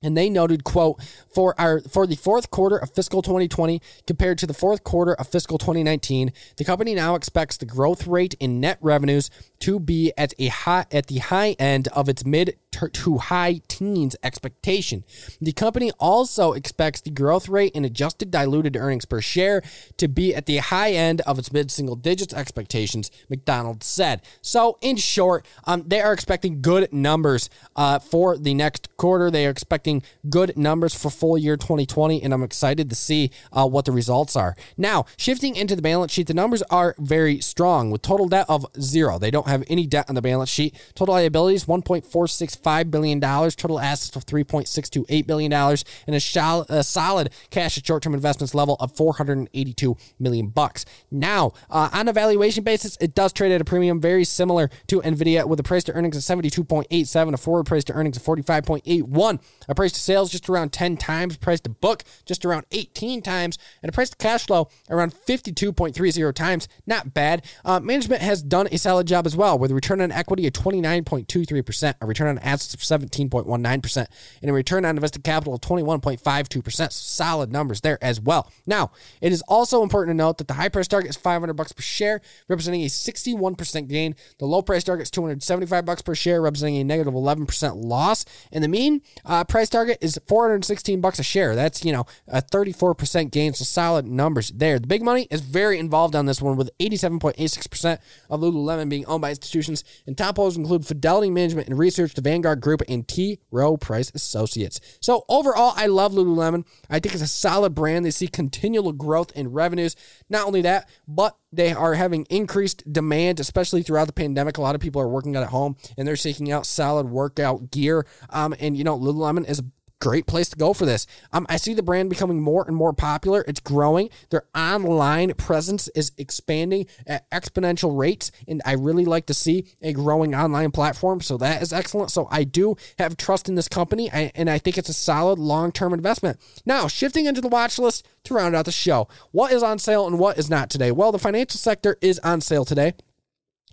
and 0.04 0.16
they 0.16 0.30
noted, 0.30 0.64
quote, 0.64 1.02
for 1.34 1.60
our 1.60 1.82
for 1.82 2.06
the 2.06 2.16
fourth 2.16 2.52
quarter 2.52 2.78
of 2.78 2.94
fiscal 2.94 3.22
2020 3.22 3.82
compared 4.06 4.38
to 4.38 4.48
the 4.48 4.54
fourth 4.54 4.84
quarter 4.84 5.14
of 5.14 5.28
fiscal 5.28 5.58
2019, 5.58 6.32
the 6.58 6.64
company 6.64 6.94
now 6.94 7.16
expects 7.16 7.58
the 7.58 7.66
growth 7.66 8.08
rate 8.08 8.36
in 8.40 8.60
net 8.60 8.78
revenues 8.82 9.30
to 9.60 9.80
be 9.80 10.12
at 10.18 10.34
a 10.40 10.48
high 10.48 10.86
at 10.92 11.08
the 11.08 11.18
high 11.18 11.52
end 11.60 11.88
of 11.90 12.10
its 12.10 12.26
mid 12.26 12.58
to 12.86 13.18
high 13.18 13.60
teens 13.68 14.16
expectation. 14.22 15.04
The 15.42 15.52
company 15.52 15.92
also 16.00 16.54
expects 16.54 17.02
the 17.02 17.10
growth 17.10 17.50
rate 17.50 17.74
in 17.74 17.86
adjusted 17.86 18.30
diluted 18.30 18.76
earnings 18.76 19.06
per 19.06 19.22
share 19.22 19.64
to 19.98 20.08
be 20.08 20.36
at 20.36 20.46
the 20.46 20.58
high 20.58 20.92
end 20.92 21.22
of 21.22 21.40
its 21.40 21.52
mid 21.52 21.72
single 21.72 21.96
digits 21.96 22.34
expectations, 22.34 23.10
McDonald 23.30 23.84
said. 23.84 24.22
So, 24.42 24.78
in 24.82 24.98
short, 24.98 25.46
um, 25.66 25.84
they 25.88 26.02
are 26.02 26.14
expecting 26.14 26.62
good 26.62 26.92
numbers 26.94 27.50
uh, 27.76 28.00
for 28.00 28.38
the 28.38 28.54
next 28.54 28.96
quarter. 28.98 29.32
They 29.32 29.48
are 29.48 29.52
expecting 29.52 30.04
good 30.30 30.58
numbers 30.58 30.94
for 30.94 31.10
full 31.10 31.38
year 31.38 31.58
2020, 31.58 32.22
and 32.22 32.34
I'm 32.34 32.44
excited 32.44 32.90
to 32.90 32.96
see 32.96 33.32
uh, 33.52 33.68
what 33.68 33.86
the 33.86 33.92
results 33.92 34.36
are. 34.36 34.56
Now, 34.78 35.06
shifting 35.18 35.56
into 35.56 35.76
the 35.76 35.82
balance 35.82 36.12
sheet, 36.12 36.28
the 36.28 36.34
numbers 36.34 36.62
are 36.64 36.96
very 37.00 37.40
strong 37.40 37.90
with 37.90 38.02
total 38.02 38.28
debt 38.28 38.46
of 38.50 38.66
zero. 38.80 39.18
They 39.18 39.32
don't 39.32 39.47
don't 39.48 39.60
have 39.60 39.68
any 39.70 39.88
debt 39.88 40.06
on 40.10 40.16
the 40.16 40.22
balance 40.22 40.50
sheet. 40.50 40.76
Total 40.96 41.16
liabilities 41.16 41.66
$1.465 41.66 42.92
billion, 42.92 43.20
total 43.20 43.80
assets 43.80 44.16
of 44.16 44.26
$3.628 44.26 45.28
billion, 45.28 45.54
and 45.54 46.16
a, 46.16 46.20
shol- 46.20 46.70
a 46.70 46.84
solid 46.84 47.32
cash 47.50 47.78
and 47.78 47.86
short 47.86 48.04
term 48.04 48.14
investments 48.14 48.54
level 48.54 48.76
of 48.80 48.96
482 48.96 49.98
million 50.20 50.48
bucks. 50.48 50.86
Now, 51.12 51.54
uh, 51.70 51.90
on 51.94 52.08
a 52.08 52.14
valuation 52.14 52.64
basis, 52.64 52.98
it 53.00 53.16
does 53.16 53.34
trade 53.34 53.52
at 53.52 53.62
a 53.62 53.66
premium 53.66 54.02
very 54.02 54.24
similar 54.24 54.70
to 54.88 55.02
Nvidia 55.02 55.48
with 55.48 55.60
a 55.60 55.64
price 55.64 55.84
to 55.86 55.94
earnings 55.94 56.18
of 56.18 56.24
72.87, 56.24 57.34
a 57.34 57.38
forward 57.38 57.66
price 57.66 57.84
to 57.86 57.94
earnings 57.94 58.18
of 58.18 58.24
45.81, 58.24 59.40
a 59.68 59.76
price 59.76 59.92
to 59.94 60.00
sales 60.00 60.30
just 60.30 60.50
around 60.50 60.74
10 60.74 60.98
times, 60.98 61.38
price 61.38 61.60
to 61.62 61.70
book 61.70 62.04
just 62.26 62.46
around 62.46 62.66
18 62.72 63.22
times, 63.22 63.58
and 63.82 63.90
a 63.90 63.94
price 63.94 64.10
to 64.10 64.18
cash 64.18 64.46
flow 64.48 64.70
around 64.90 65.14
52.30 65.14 66.34
times. 66.34 66.68
Not 66.86 67.14
bad. 67.14 67.46
Uh, 67.64 67.80
management 67.80 68.22
has 68.22 68.42
done 68.42 68.68
a 68.72 68.78
solid 68.78 69.08
job 69.08 69.26
as 69.26 69.37
with 69.38 69.72
a 69.72 69.76
return 69.76 70.02
on 70.02 70.12
equity 70.12 70.48
of 70.48 70.54
29.23%, 70.54 71.96
a 72.02 72.06
return 72.06 72.28
on 72.28 72.40
assets 72.40 72.74
of 72.74 72.80
17.19%, 72.80 74.08
and 74.42 74.50
a 74.50 74.54
return 74.54 74.86
on 74.86 74.96
invested 74.96 75.24
capital 75.24 75.54
of 75.54 75.62
21.52%. 75.62 76.92
Solid 76.92 77.52
numbers 77.52 77.82
there 77.82 77.98
as 78.02 78.20
well. 78.20 78.52
Now, 78.66 78.92
it 79.22 79.32
is 79.32 79.42
also 79.44 79.84
important 79.84 80.16
to 80.16 80.18
note 80.18 80.38
that 80.40 80.48
the 80.48 80.56
high 80.56 80.70
price 80.70 80.88
target 80.88 81.10
is 81.10 81.16
500 81.16 81.54
bucks 81.54 81.72
per 81.72 81.82
share, 81.82 82.22
representing 82.48 82.84
a 82.84 82.88
61% 82.88 83.88
gain. 83.88 84.16
The 84.40 84.46
low 84.46 84.62
price 84.62 84.84
target 84.84 85.04
is 85.04 85.12
275 85.12 85.86
bucks 85.86 86.02
per 86.02 86.16
share, 86.16 86.42
representing 86.42 86.78
a 86.78 86.84
negative 86.84 87.14
11% 87.14 87.84
loss. 87.84 88.26
And 88.52 88.64
the 88.64 88.68
mean 88.68 89.02
uh, 89.26 89.44
price 89.44 89.70
target 89.70 89.98
is 90.02 90.20
416 90.28 91.02
bucks 91.02 91.20
a 91.20 91.24
share. 91.24 91.56
That's, 91.56 91.86
you 91.86 91.92
know, 91.92 92.06
a 92.28 92.42
34% 92.42 93.32
gain. 93.32 93.54
So 93.54 93.64
solid 93.64 94.08
numbers 94.08 94.50
there. 94.50 94.80
The 94.80 94.88
big 94.88 95.04
money 95.04 95.28
is 95.30 95.42
very 95.42 95.80
involved 95.80 96.16
on 96.16 96.26
this 96.26 96.42
one 96.42 96.58
with 96.58 96.70
87.86% 96.80 98.00
of 98.30 98.42
Lululemon 98.42 98.90
being 98.90 99.06
owned 99.06 99.22
by 99.22 99.27
institutions, 99.30 99.84
and 100.06 100.18
top 100.18 100.38
holders 100.38 100.58
include 100.58 100.86
Fidelity 100.86 101.30
Management 101.30 101.68
and 101.68 101.78
Research, 101.78 102.14
the 102.14 102.22
Vanguard 102.22 102.62
Group, 102.62 102.82
and 102.88 103.08
T. 103.08 103.40
Rowe 103.52 103.78
Price 103.78 104.12
Associates. 104.14 104.80
So 105.02 105.26
overall, 105.30 105.74
I 105.76 105.88
love 105.88 106.14
Lululemon. 106.14 106.66
I 106.90 107.00
think 107.00 107.14
it's 107.14 107.24
a 107.24 107.28
solid 107.28 107.76
brand. 107.76 108.06
They 108.06 108.12
see 108.12 108.28
continual 108.28 108.92
growth 108.92 109.32
in 109.34 109.52
revenues. 109.52 109.96
Not 110.30 110.48
only 110.48 110.62
that, 110.62 110.90
but 111.08 111.38
they 111.52 111.72
are 111.72 111.94
having 111.94 112.26
increased 112.30 112.92
demand, 112.92 113.40
especially 113.40 113.82
throughout 113.82 114.08
the 114.08 114.14
pandemic. 114.14 114.58
A 114.58 114.62
lot 114.62 114.76
of 114.76 114.82
people 114.82 115.02
are 115.02 115.08
working 115.08 115.36
out 115.36 115.44
at 115.44 115.50
home 115.50 115.78
and 115.98 116.08
they're 116.08 116.16
seeking 116.16 116.52
out 116.52 116.66
solid 116.66 117.10
workout 117.10 117.72
gear. 117.72 118.06
Um, 118.30 118.54
and 118.60 118.78
you 118.78 118.84
know, 118.84 118.98
Lululemon 118.98 119.48
is 119.48 119.60
a 119.60 119.66
great 120.00 120.28
place 120.28 120.50
to 120.50 120.56
go 120.56 120.74
for 120.74 120.86
this. 120.86 121.08
Um, 121.34 121.46
I 121.50 121.58
see 121.58 121.74
the 121.74 121.84
brand 121.84 122.10
becoming 122.10 122.42
more 122.42 122.66
and 122.68 122.76
more 122.76 122.94
popular. 122.94 123.44
It's 123.48 123.60
growing. 123.60 124.10
Their 124.30 124.44
online 124.56 125.34
presence 125.34 125.88
is 125.90 126.12
expanding 126.18 126.88
at 127.06 127.30
exponential 127.32 127.98
rates, 127.98 128.32
and 128.48 128.62
I 128.66 128.74
really 128.74 129.06
like 129.06 129.26
to 129.28 129.34
see 129.34 129.68
a 129.82 129.94
growing 129.94 130.36
online 130.36 130.72
platform. 130.72 131.22
So 131.22 131.38
that 131.38 131.62
is 131.62 131.74
excellent. 131.74 132.12
So 132.12 132.28
I 132.32 132.44
do 132.44 132.76
have 133.00 133.18
trust 133.18 133.50
in 133.50 133.56
this 133.56 133.68
company, 133.68 134.10
and 134.10 134.50
I 134.50 134.58
think 134.58 134.78
it's 134.78 134.90
a 134.90 134.94
solid 134.94 135.40
long 135.40 135.72
term 135.72 135.94
investment. 135.94 136.40
Now, 136.66 136.88
shifting 136.88 137.26
into 137.26 137.42
the 137.42 137.48
watch 137.48 137.80
list 137.80 138.08
to 138.26 138.34
round 138.34 138.56
out 138.56 138.66
the 138.66 138.72
show, 138.72 139.08
what 139.32 139.52
is 139.52 139.64
on 139.64 139.80
sale 139.80 140.08
and 140.08 140.20
what 140.20 140.38
is 140.38 140.50
not 140.50 140.70
today? 140.70 140.92
Well, 140.92 141.12
the 141.12 141.20
financial 141.20 141.60
sector 141.60 141.98
is 142.02 142.20
on 142.20 142.42
sale 142.42 142.66
today. 142.66 142.94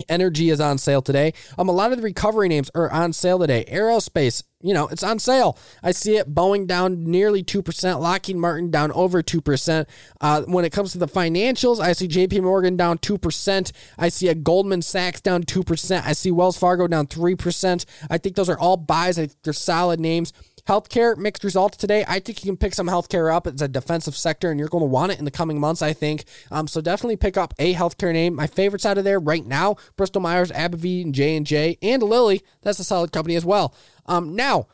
Energy 0.09 0.51
is 0.51 0.61
on 0.61 0.77
sale 0.77 1.01
today. 1.01 1.33
Um, 1.57 1.69
a 1.69 1.73
lot 1.73 1.93
of 1.93 1.99
the 1.99 2.03
recovery 2.03 2.49
names 2.49 2.69
are 2.75 2.91
on 2.91 3.13
sale 3.13 3.39
today. 3.39 3.65
Aerospace, 3.71 4.43
you 4.61 4.75
know, 4.75 4.89
it's 4.89 5.05
on 5.05 5.21
sale. 5.21 5.57
I 5.85 5.93
see 5.93 6.17
it. 6.17 6.35
Boeing 6.35 6.67
down 6.67 7.05
nearly 7.05 7.45
2%, 7.45 8.01
Lockheed 8.01 8.37
Martin 8.37 8.73
down 8.73 8.91
over 8.91 9.23
2%. 9.23 9.87
Uh, 10.21 10.43
when 10.47 10.65
it 10.65 10.73
comes 10.73 10.91
to 10.93 10.99
the 10.99 11.07
financials, 11.07 11.79
I 11.79 11.93
see 11.93 12.09
JP 12.09 12.43
Morgan 12.43 12.77
down 12.77 12.99
2%. 12.99 13.73
I 13.97 14.09
see 14.09 14.27
a 14.27 14.35
Goldman 14.35 14.83
Sachs 14.83 15.21
down 15.21 15.45
2%. 15.45 16.03
I 16.05 16.13
see 16.13 16.33
Wells 16.33 16.59
Fargo 16.59 16.89
down 16.89 17.07
3%. 17.07 17.85
I 18.11 18.19
think 18.19 18.35
those 18.35 18.51
are 18.51 18.59
all 18.59 18.77
buys. 18.77 19.17
I 19.17 19.29
they're 19.45 19.53
solid 19.53 20.01
names. 20.01 20.33
Healthcare, 20.69 21.17
mixed 21.17 21.45
results 21.45 21.77
today. 21.77 22.05
I 22.09 22.21
think 22.21 22.43
you 22.43 22.51
can 22.51 22.57
pick 22.57 22.73
some 22.73 22.87
healthcare 22.87 23.33
up. 23.33 23.47
It's 23.47 23.61
a 23.61 23.69
defensive 23.69 24.17
sector, 24.17 24.51
and 24.51 24.59
you're 24.59 24.69
going 24.69 24.83
to 24.83 24.89
want 24.89 25.13
it 25.13 25.19
in 25.19 25.27
the 25.27 25.31
coming 25.31 25.61
months, 25.61 25.83
I 25.83 25.93
think. 25.93 26.25
Um, 26.51 26.67
so 26.69 26.81
definitely 26.81 27.17
pick 27.17 27.37
up 27.37 27.53
a 27.59 27.75
healthcare 27.75 28.15
name. 28.15 28.35
My 28.35 28.47
favorites 28.47 28.87
out 28.87 28.97
of 28.97 29.05
there 29.05 29.21
right 29.21 29.45
now, 29.45 29.77
Bristol 29.97 30.23
Myers, 30.23 30.51
AbbVie, 30.51 31.03
and 31.03 31.15
J&J, 31.15 31.79
and 31.83 32.03
Lilly. 32.03 32.43
That's 32.63 32.79
a 32.79 32.85
solid 32.85 33.13
company 33.13 33.37
as 33.37 33.45
well. 33.45 33.75
Um, 34.07 34.35
now, 34.35 34.69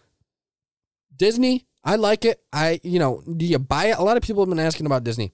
Disney, 1.16 1.66
I 1.82 1.96
like 1.96 2.24
it. 2.24 2.40
I, 2.52 2.78
you 2.84 3.00
know, 3.00 3.22
do 3.36 3.44
you 3.44 3.58
buy 3.58 3.86
it? 3.86 3.98
A 3.98 4.02
lot 4.02 4.16
of 4.16 4.22
people 4.22 4.44
have 4.44 4.50
been 4.50 4.60
asking 4.60 4.86
about 4.86 5.02
Disney. 5.02 5.32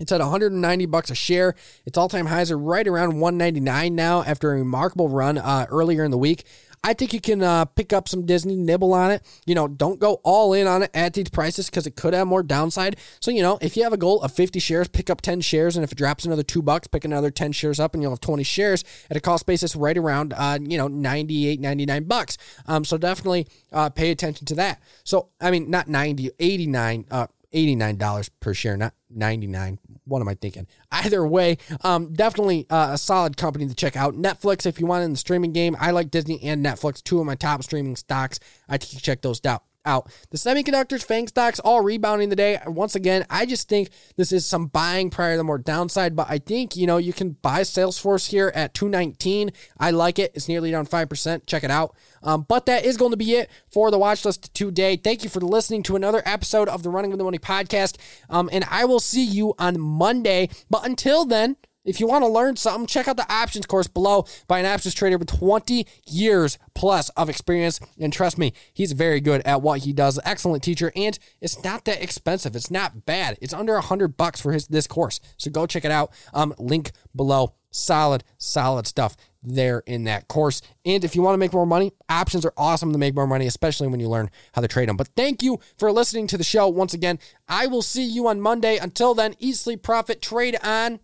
It's 0.00 0.10
at 0.12 0.20
190 0.20 0.86
bucks 0.86 1.10
a 1.10 1.14
share. 1.14 1.54
Its 1.84 1.98
all-time 1.98 2.26
highs 2.26 2.50
are 2.50 2.58
right 2.58 2.88
around 2.88 3.20
199 3.20 3.94
now 3.94 4.22
after 4.22 4.50
a 4.50 4.56
remarkable 4.56 5.08
run 5.10 5.36
uh, 5.36 5.66
earlier 5.68 6.04
in 6.04 6.10
the 6.10 6.18
week. 6.18 6.44
I 6.82 6.94
think 6.94 7.12
you 7.12 7.20
can 7.20 7.42
uh, 7.42 7.66
pick 7.66 7.92
up 7.92 8.08
some 8.08 8.24
Disney, 8.24 8.56
nibble 8.56 8.94
on 8.94 9.10
it. 9.10 9.22
You 9.44 9.54
know, 9.54 9.68
don't 9.68 10.00
go 10.00 10.14
all 10.24 10.54
in 10.54 10.66
on 10.66 10.82
it 10.82 10.90
at 10.94 11.12
these 11.12 11.28
prices 11.28 11.68
because 11.68 11.86
it 11.86 11.94
could 11.94 12.14
have 12.14 12.26
more 12.26 12.42
downside. 12.42 12.96
So, 13.20 13.30
you 13.30 13.42
know, 13.42 13.58
if 13.60 13.76
you 13.76 13.82
have 13.82 13.92
a 13.92 13.98
goal 13.98 14.22
of 14.22 14.32
50 14.32 14.58
shares, 14.60 14.88
pick 14.88 15.10
up 15.10 15.20
10 15.20 15.42
shares. 15.42 15.76
And 15.76 15.84
if 15.84 15.92
it 15.92 15.98
drops 15.98 16.24
another 16.24 16.42
two 16.42 16.62
bucks, 16.62 16.88
pick 16.88 17.04
another 17.04 17.30
10 17.30 17.52
shares 17.52 17.78
up 17.78 17.92
and 17.92 18.02
you'll 18.02 18.12
have 18.12 18.20
20 18.20 18.42
shares 18.44 18.82
at 19.10 19.16
a 19.16 19.20
cost 19.20 19.44
basis 19.44 19.76
right 19.76 19.96
around, 19.96 20.32
uh, 20.32 20.58
you 20.60 20.78
know, 20.78 20.88
98, 20.88 21.60
99 21.60 22.04
bucks. 22.04 22.38
Um, 22.66 22.84
so 22.84 22.96
definitely 22.96 23.46
uh, 23.72 23.90
pay 23.90 24.10
attention 24.10 24.46
to 24.46 24.54
that. 24.54 24.80
So, 25.04 25.28
I 25.38 25.50
mean, 25.50 25.68
not 25.70 25.86
90, 25.86 26.30
89, 26.38 27.04
uh, 27.10 27.26
$89 27.52 28.30
per 28.40 28.54
share, 28.54 28.76
not 28.76 28.94
99 29.10 29.78
what 30.10 30.20
am 30.20 30.28
I 30.28 30.34
thinking? 30.34 30.66
Either 30.90 31.24
way, 31.24 31.56
um, 31.82 32.12
definitely 32.12 32.66
uh, 32.68 32.90
a 32.92 32.98
solid 32.98 33.36
company 33.36 33.68
to 33.68 33.74
check 33.74 33.96
out. 33.96 34.14
Netflix, 34.14 34.66
if 34.66 34.80
you 34.80 34.86
want 34.86 35.04
in 35.04 35.12
the 35.12 35.16
streaming 35.16 35.52
game, 35.52 35.76
I 35.78 35.92
like 35.92 36.10
Disney 36.10 36.42
and 36.42 36.64
Netflix, 36.64 37.02
two 37.02 37.20
of 37.20 37.26
my 37.26 37.36
top 37.36 37.62
streaming 37.62 37.94
stocks. 37.96 38.40
I 38.68 38.76
think 38.76 38.92
you 38.94 39.00
check 39.00 39.22
those 39.22 39.40
out 39.44 39.62
out. 39.84 40.10
The 40.30 40.38
semiconductors, 40.38 41.02
FANG 41.02 41.28
stocks, 41.28 41.58
all 41.60 41.80
rebounding 41.80 42.30
today. 42.30 42.58
Once 42.66 42.94
again, 42.94 43.24
I 43.30 43.46
just 43.46 43.68
think 43.68 43.90
this 44.16 44.32
is 44.32 44.46
some 44.46 44.66
buying 44.66 45.10
prior 45.10 45.34
to 45.34 45.36
the 45.38 45.44
more 45.44 45.58
downside, 45.58 46.14
but 46.14 46.26
I 46.30 46.38
think, 46.38 46.76
you 46.76 46.86
know, 46.86 46.98
you 46.98 47.12
can 47.12 47.30
buy 47.42 47.62
Salesforce 47.62 48.30
here 48.30 48.52
at 48.54 48.74
219. 48.74 49.52
I 49.78 49.90
like 49.90 50.18
it. 50.18 50.32
It's 50.34 50.48
nearly 50.48 50.70
down 50.70 50.86
5%. 50.86 51.46
Check 51.46 51.64
it 51.64 51.70
out. 51.70 51.96
Um, 52.22 52.44
but 52.48 52.66
that 52.66 52.84
is 52.84 52.96
going 52.96 53.12
to 53.12 53.16
be 53.16 53.34
it 53.34 53.50
for 53.70 53.90
the 53.90 53.98
watch 53.98 54.24
list 54.24 54.52
today. 54.54 54.96
Thank 54.96 55.24
you 55.24 55.30
for 55.30 55.40
listening 55.40 55.82
to 55.84 55.96
another 55.96 56.22
episode 56.26 56.68
of 56.68 56.82
the 56.82 56.90
Running 56.90 57.10
with 57.10 57.18
the 57.18 57.24
Money 57.24 57.38
podcast. 57.38 57.96
Um, 58.28 58.48
and 58.52 58.64
I 58.70 58.84
will 58.84 59.00
see 59.00 59.24
you 59.24 59.54
on 59.58 59.80
Monday. 59.80 60.50
But 60.68 60.84
until 60.86 61.24
then, 61.24 61.56
if 61.84 62.00
you 62.00 62.06
want 62.06 62.22
to 62.22 62.28
learn 62.28 62.56
something, 62.56 62.86
check 62.86 63.08
out 63.08 63.16
the 63.16 63.32
options 63.32 63.66
course 63.66 63.86
below 63.86 64.26
by 64.46 64.58
an 64.58 64.66
options 64.66 64.94
trader 64.94 65.18
with 65.18 65.28
20 65.28 65.86
years 66.06 66.58
plus 66.74 67.08
of 67.10 67.28
experience. 67.28 67.80
And 67.98 68.12
trust 68.12 68.38
me, 68.38 68.52
he's 68.72 68.92
very 68.92 69.20
good 69.20 69.42
at 69.46 69.62
what 69.62 69.80
he 69.80 69.92
does. 69.92 70.18
Excellent 70.24 70.62
teacher, 70.62 70.92
and 70.94 71.18
it's 71.40 71.62
not 71.64 71.84
that 71.86 72.02
expensive. 72.02 72.54
It's 72.54 72.70
not 72.70 73.06
bad. 73.06 73.38
It's 73.40 73.54
under 73.54 73.76
a 73.76 73.80
hundred 73.80 74.16
bucks 74.16 74.40
for 74.40 74.52
his 74.52 74.68
this 74.68 74.86
course. 74.86 75.20
So 75.36 75.50
go 75.50 75.66
check 75.66 75.84
it 75.84 75.90
out. 75.90 76.12
Um, 76.34 76.54
link 76.58 76.92
below. 77.14 77.54
Solid, 77.72 78.24
solid 78.36 78.88
stuff 78.88 79.16
there 79.44 79.84
in 79.86 80.02
that 80.02 80.26
course. 80.26 80.60
And 80.84 81.04
if 81.04 81.14
you 81.14 81.22
want 81.22 81.34
to 81.34 81.38
make 81.38 81.52
more 81.52 81.66
money, 81.66 81.92
options 82.08 82.44
are 82.44 82.52
awesome 82.56 82.92
to 82.92 82.98
make 82.98 83.14
more 83.14 83.28
money, 83.28 83.46
especially 83.46 83.86
when 83.86 84.00
you 84.00 84.08
learn 84.08 84.28
how 84.54 84.62
to 84.62 84.66
trade 84.66 84.88
them. 84.88 84.96
But 84.96 85.10
thank 85.16 85.40
you 85.40 85.60
for 85.78 85.92
listening 85.92 86.26
to 86.28 86.36
the 86.36 86.42
show 86.42 86.66
once 86.66 86.94
again. 86.94 87.20
I 87.48 87.68
will 87.68 87.82
see 87.82 88.02
you 88.02 88.26
on 88.26 88.40
Monday. 88.40 88.76
Until 88.76 89.14
then, 89.14 89.36
eat, 89.38 89.54
sleep, 89.54 89.84
profit, 89.84 90.20
trade 90.20 90.56
on. 90.64 90.98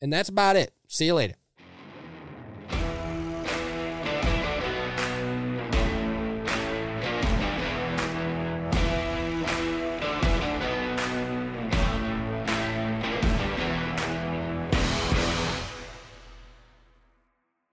And 0.00 0.12
that's 0.12 0.28
about 0.28 0.56
it. 0.56 0.72
See 0.88 1.06
you 1.06 1.14
later. 1.14 1.34